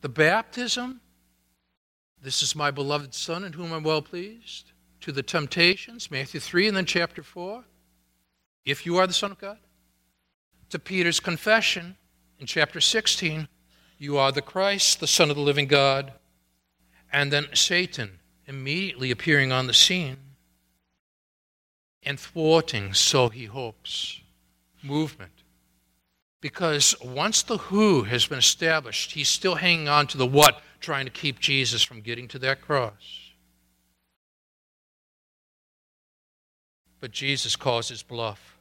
the 0.02 0.10
baptism, 0.10 1.00
this 2.22 2.44
is 2.44 2.56
my 2.56 2.70
beloved 2.70 3.14
Son 3.14 3.44
in 3.46 3.54
whom 3.54 3.72
I'm 3.72 3.84
well 3.84 4.02
pleased, 4.02 4.74
to 5.00 5.12
the 5.12 5.24
temptations, 5.24 6.12
Matthew 6.12 6.40
3 6.40 6.68
and 6.68 6.78
then 6.78 6.86
chapter 6.86 7.24
4, 7.24 7.64
if 8.66 8.86
you 8.86 8.98
are 8.98 9.08
the 9.08 9.14
Son 9.14 9.32
of 9.32 9.40
God, 9.40 9.58
to 10.70 10.78
Peter's 10.78 11.20
confession 11.20 11.96
in 12.38 12.46
chapter 12.46 12.82
16, 12.82 13.48
you 13.98 14.18
are 14.18 14.32
the 14.32 14.42
Christ, 14.42 15.00
the 15.00 15.08
Son 15.08 15.30
of 15.30 15.36
the 15.38 15.42
living 15.42 15.68
God, 15.68 16.14
and 17.12 17.32
then 17.32 17.48
Satan 17.54 18.20
immediately 18.46 19.10
appearing 19.10 19.52
on 19.52 19.68
the 19.68 19.74
scene 19.74 20.18
and 22.06 22.20
thwarting, 22.20 22.94
so 22.94 23.30
he 23.30 23.46
hopes, 23.46 24.22
movement 24.82 25.44
because 26.44 26.94
once 27.02 27.42
the 27.42 27.58
who 27.58 28.04
has 28.04 28.26
been 28.26 28.38
established, 28.38 29.14
he's 29.14 29.30
still 29.30 29.56
hanging 29.56 29.88
on 29.88 30.06
to 30.06 30.18
the 30.18 30.28
what, 30.28 30.62
trying 30.82 31.06
to 31.06 31.12
keep 31.12 31.40
Jesus 31.40 31.82
from 31.84 32.02
getting 32.02 32.28
to 32.28 32.38
that 32.40 32.60
cross. 32.60 33.32
But 37.00 37.12
Jesus 37.12 37.56
calls 37.56 37.88
his 37.88 38.04
bluff. 38.04 38.58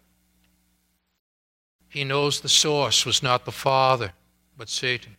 He 1.88 2.04
knows 2.04 2.40
the 2.40 2.48
source 2.48 3.04
was 3.04 3.20
not 3.20 3.44
the 3.44 3.50
Father, 3.50 4.12
but 4.56 4.68
Satan. 4.68 5.16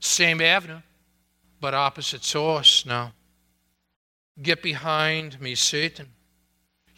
Same 0.00 0.40
avenue, 0.40 0.82
but 1.60 1.72
opposite 1.72 2.24
source 2.24 2.84
now. 2.84 3.12
Get 4.42 4.60
behind 4.60 5.40
me, 5.40 5.54
Satan. 5.54 6.08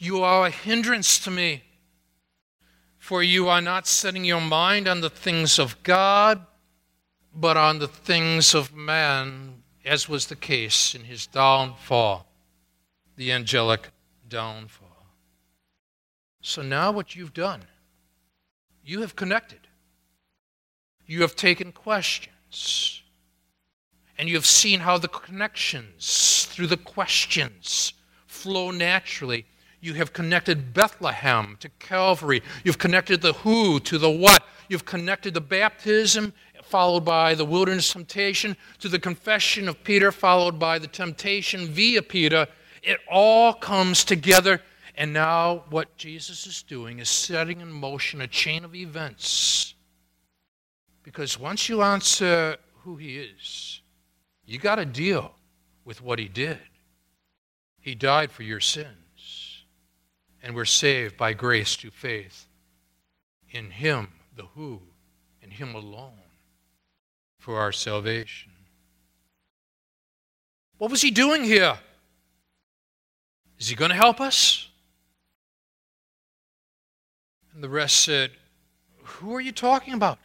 You 0.05 0.23
are 0.23 0.49
a 0.49 0.51
hindrance 0.51 1.19
to 1.21 1.31
me. 1.31 1.63
For 2.99 3.23
you 3.23 3.49
are 3.49 3.63
not 3.63 3.87
setting 3.87 4.23
your 4.27 4.41
mind 4.43 4.87
on 4.87 5.01
the 5.01 5.09
things 5.09 5.59
of 5.59 5.83
God, 5.83 6.45
but 7.35 7.57
on 7.57 7.79
the 7.79 7.89
things 7.89 8.55
of 8.55 8.75
man, 8.75 9.63
as 9.83 10.07
was 10.07 10.27
the 10.27 10.37
case 10.37 10.95
in 10.95 11.05
his 11.05 11.27
downfall, 11.27 12.27
the 13.17 13.33
angelic 13.33 13.89
downfall. 14.29 15.07
So 16.43 16.61
now, 16.61 16.93
what 16.93 17.17
you've 17.17 17.33
done, 17.33 17.63
you 18.85 19.01
have 19.01 19.17
connected. 19.17 19.61
You 21.07 21.23
have 21.23 21.35
taken 21.35 21.73
questions, 21.73 23.03
and 24.19 24.29
you 24.29 24.35
have 24.35 24.45
seen 24.45 24.81
how 24.81 24.99
the 24.99 25.09
connections 25.09 26.47
through 26.51 26.67
the 26.67 26.77
questions 26.77 27.95
flow 28.27 28.71
naturally 28.71 29.47
you 29.85 29.93
have 29.93 30.15
connected 30.15 30.73
Bethlehem 30.73 31.59
to 31.61 31.69
Calvary. 31.79 32.43
You've 32.65 32.79
connected 32.79 33.21
the 33.21 33.35
who 33.35 33.79
to 33.81 33.99
the 33.99 34.11
what. 34.11 34.43
You've 34.71 34.87
connected 34.87 35.35
the 35.35 35.43
baptism, 35.43 36.33
followed 36.63 37.05
by 37.05 37.35
the 37.35 37.45
wilderness 37.45 37.93
temptation, 37.93 38.57
to 38.79 38.89
the 38.89 38.99
confession 38.99 39.69
of 39.69 39.85
Peter, 39.85 40.11
followed 40.11 40.59
by 40.59 40.79
the 40.79 40.87
temptation 40.87 41.67
via 41.67 42.01
Peter. 42.01 42.47
It 42.83 42.99
all 43.11 43.53
comes 43.53 44.05
together. 44.05 44.63
And 44.97 45.13
now, 45.13 45.65
what 45.69 45.95
Jesus 45.99 46.47
is 46.47 46.63
doing 46.63 46.99
is 46.99 47.11
setting 47.11 47.61
in 47.61 47.71
motion 47.71 48.23
a 48.23 48.27
chain 48.27 48.65
of 48.65 48.75
events. 48.75 49.75
Because 51.03 51.39
once 51.39 51.69
you 51.69 51.83
answer 51.83 52.57
who 52.85 52.97
he 52.97 53.19
is, 53.19 53.83
you 54.47 54.59
got 54.59 54.77
to 54.77 54.87
deal 54.87 55.35
with 55.85 56.01
what 56.01 56.19
he 56.19 56.29
did. 56.29 56.61
He 57.81 57.95
died 57.95 58.31
for 58.31 58.45
your 58.45 58.61
sins 58.61 59.04
and 60.45 60.55
we're 60.55 60.67
saved 60.67 61.17
by 61.17 61.33
grace 61.33 61.75
through 61.75 61.91
faith 61.91 62.47
in 63.51 63.71
Him, 63.71 64.09
the 64.37 64.45
who, 64.55 64.83
in 65.41 65.51
Him 65.51 65.75
alone, 65.75 66.21
for 67.39 67.59
our 67.59 67.73
salvation. 67.73 68.53
What 70.77 70.91
was 70.91 71.01
He 71.01 71.11
doing 71.11 71.45
here? 71.45 71.79
Is 73.59 73.69
He 73.69 73.75
going 73.75 73.89
to 73.89 73.97
help 73.97 74.21
us? 74.21 74.69
And 77.55 77.65
the 77.65 77.71
rest 77.71 78.03
said, 78.03 78.31
Who 79.03 79.35
are 79.35 79.41
you 79.41 79.53
talking 79.53 79.95
about? 79.95 80.19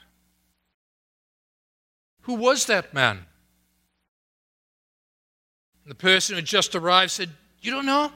Who 2.23 2.33
was 2.33 2.65
that 2.65 2.93
man? 2.93 3.25
And 5.85 5.91
the 5.91 5.95
person 5.95 6.33
who 6.33 6.37
had 6.37 6.45
just 6.45 6.75
arrived 6.75 7.11
said, 7.11 7.29
You 7.61 7.71
don't 7.71 7.85
know? 7.85 8.11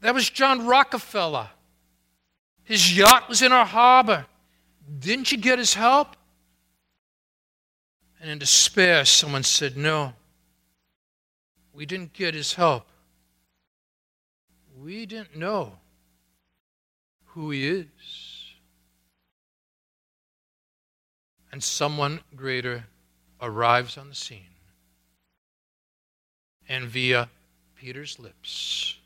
That 0.00 0.14
was 0.14 0.28
John 0.30 0.66
Rockefeller. 0.66 1.50
His 2.64 2.96
yacht 2.96 3.28
was 3.28 3.42
in 3.42 3.52
our 3.52 3.66
harbor. 3.66 4.26
Didn't 4.98 5.32
you 5.32 5.38
get 5.38 5.58
his 5.58 5.74
help? 5.74 6.16
And 8.20 8.30
in 8.30 8.38
despair, 8.38 9.04
someone 9.04 9.42
said, 9.42 9.76
No, 9.76 10.14
we 11.72 11.86
didn't 11.86 12.12
get 12.12 12.34
his 12.34 12.54
help. 12.54 12.86
We 14.76 15.06
didn't 15.06 15.36
know 15.36 15.72
who 17.26 17.50
he 17.50 17.68
is. 17.68 17.86
And 21.52 21.62
someone 21.62 22.20
greater 22.34 22.84
arrives 23.40 23.96
on 23.96 24.08
the 24.08 24.14
scene. 24.14 24.40
And 26.68 26.86
via 26.86 27.28
Peter's 27.76 28.18
lips, 28.18 28.96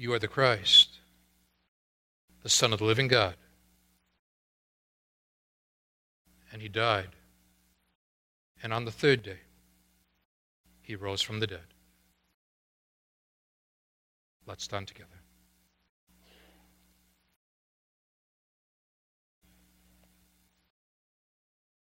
You 0.00 0.14
are 0.14 0.18
the 0.18 0.28
Christ, 0.28 1.00
the 2.42 2.48
Son 2.48 2.72
of 2.72 2.78
the 2.78 2.86
living 2.86 3.06
God. 3.06 3.34
And 6.50 6.62
he 6.62 6.68
died. 6.68 7.10
And 8.62 8.72
on 8.72 8.86
the 8.86 8.90
third 8.90 9.22
day, 9.22 9.40
he 10.80 10.96
rose 10.96 11.20
from 11.20 11.40
the 11.40 11.46
dead. 11.46 11.74
Let's 14.46 14.64
stand 14.64 14.88
together. 14.88 15.20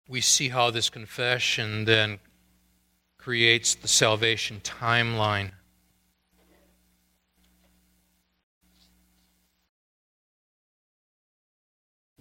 We 0.06 0.20
see 0.20 0.50
how 0.50 0.70
this 0.70 0.90
confession 0.90 1.86
then 1.86 2.18
creates 3.16 3.74
the 3.74 3.88
salvation 3.88 4.60
timeline 4.62 5.52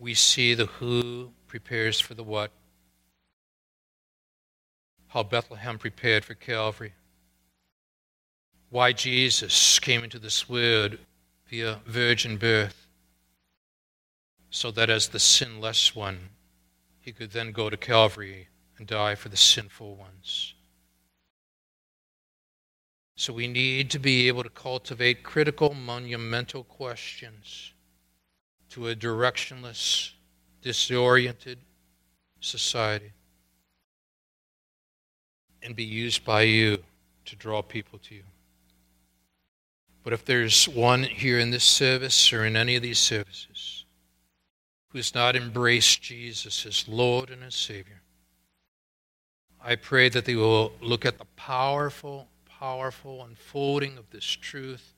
We 0.01 0.15
see 0.15 0.55
the 0.55 0.65
who 0.65 1.31
prepares 1.45 1.99
for 1.99 2.15
the 2.15 2.23
what, 2.23 2.49
how 5.09 5.21
Bethlehem 5.21 5.77
prepared 5.77 6.25
for 6.25 6.33
Calvary, 6.33 6.93
why 8.71 8.93
Jesus 8.93 9.77
came 9.77 10.03
into 10.03 10.17
this 10.17 10.49
world 10.49 10.97
via 11.45 11.81
virgin 11.85 12.37
birth, 12.37 12.87
so 14.49 14.71
that 14.71 14.89
as 14.89 15.09
the 15.09 15.19
sinless 15.19 15.95
one, 15.95 16.29
he 16.99 17.11
could 17.11 17.29
then 17.29 17.51
go 17.51 17.69
to 17.69 17.77
Calvary 17.77 18.47
and 18.79 18.87
die 18.87 19.13
for 19.13 19.29
the 19.29 19.37
sinful 19.37 19.97
ones. 19.97 20.55
So 23.15 23.33
we 23.33 23.47
need 23.47 23.91
to 23.91 23.99
be 23.99 24.27
able 24.27 24.41
to 24.41 24.49
cultivate 24.49 25.21
critical, 25.21 25.75
monumental 25.75 26.63
questions 26.63 27.73
to 28.71 28.87
a 28.87 28.95
directionless, 28.95 30.11
disoriented 30.61 31.59
society 32.39 33.11
and 35.61 35.75
be 35.75 35.83
used 35.83 36.23
by 36.25 36.41
you 36.41 36.77
to 37.25 37.35
draw 37.35 37.61
people 37.61 37.99
to 37.99 38.15
you. 38.15 38.23
But 40.03 40.13
if 40.13 40.25
there's 40.25 40.67
one 40.67 41.03
here 41.03 41.37
in 41.37 41.51
this 41.51 41.63
service 41.63 42.33
or 42.33 42.45
in 42.45 42.55
any 42.55 42.75
of 42.75 42.81
these 42.81 42.97
services 42.97 43.85
who 44.89 44.97
has 44.97 45.13
not 45.13 45.35
embraced 45.35 46.01
Jesus 46.01 46.65
as 46.65 46.87
Lord 46.87 47.29
and 47.29 47.43
as 47.43 47.55
Savior, 47.55 48.01
I 49.63 49.75
pray 49.75 50.09
that 50.09 50.25
they 50.25 50.35
will 50.35 50.71
look 50.81 51.05
at 51.05 51.19
the 51.19 51.25
powerful, 51.35 52.29
powerful 52.45 53.23
unfolding 53.23 53.97
of 53.97 54.09
this 54.09 54.25
truth 54.25 54.95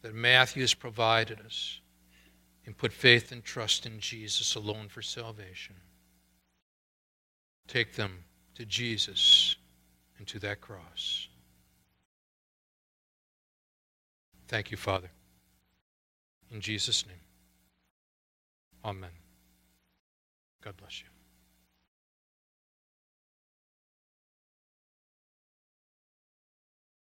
that 0.00 0.14
Matthew 0.14 0.62
has 0.62 0.72
provided 0.72 1.40
us 1.44 1.80
and 2.66 2.76
put 2.76 2.92
faith 2.92 3.32
and 3.32 3.44
trust 3.44 3.86
in 3.86 4.00
Jesus 4.00 4.54
alone 4.56 4.88
for 4.88 5.00
salvation. 5.00 5.76
Take 7.68 7.94
them 7.94 8.24
to 8.56 8.64
Jesus 8.64 9.56
and 10.18 10.26
to 10.26 10.38
that 10.40 10.60
cross. 10.60 11.28
Thank 14.48 14.70
you, 14.70 14.76
Father. 14.76 15.10
In 16.50 16.60
Jesus' 16.60 17.06
name. 17.06 17.16
Amen. 18.84 19.10
God 20.62 20.76
bless 20.76 21.00
you. 21.00 21.15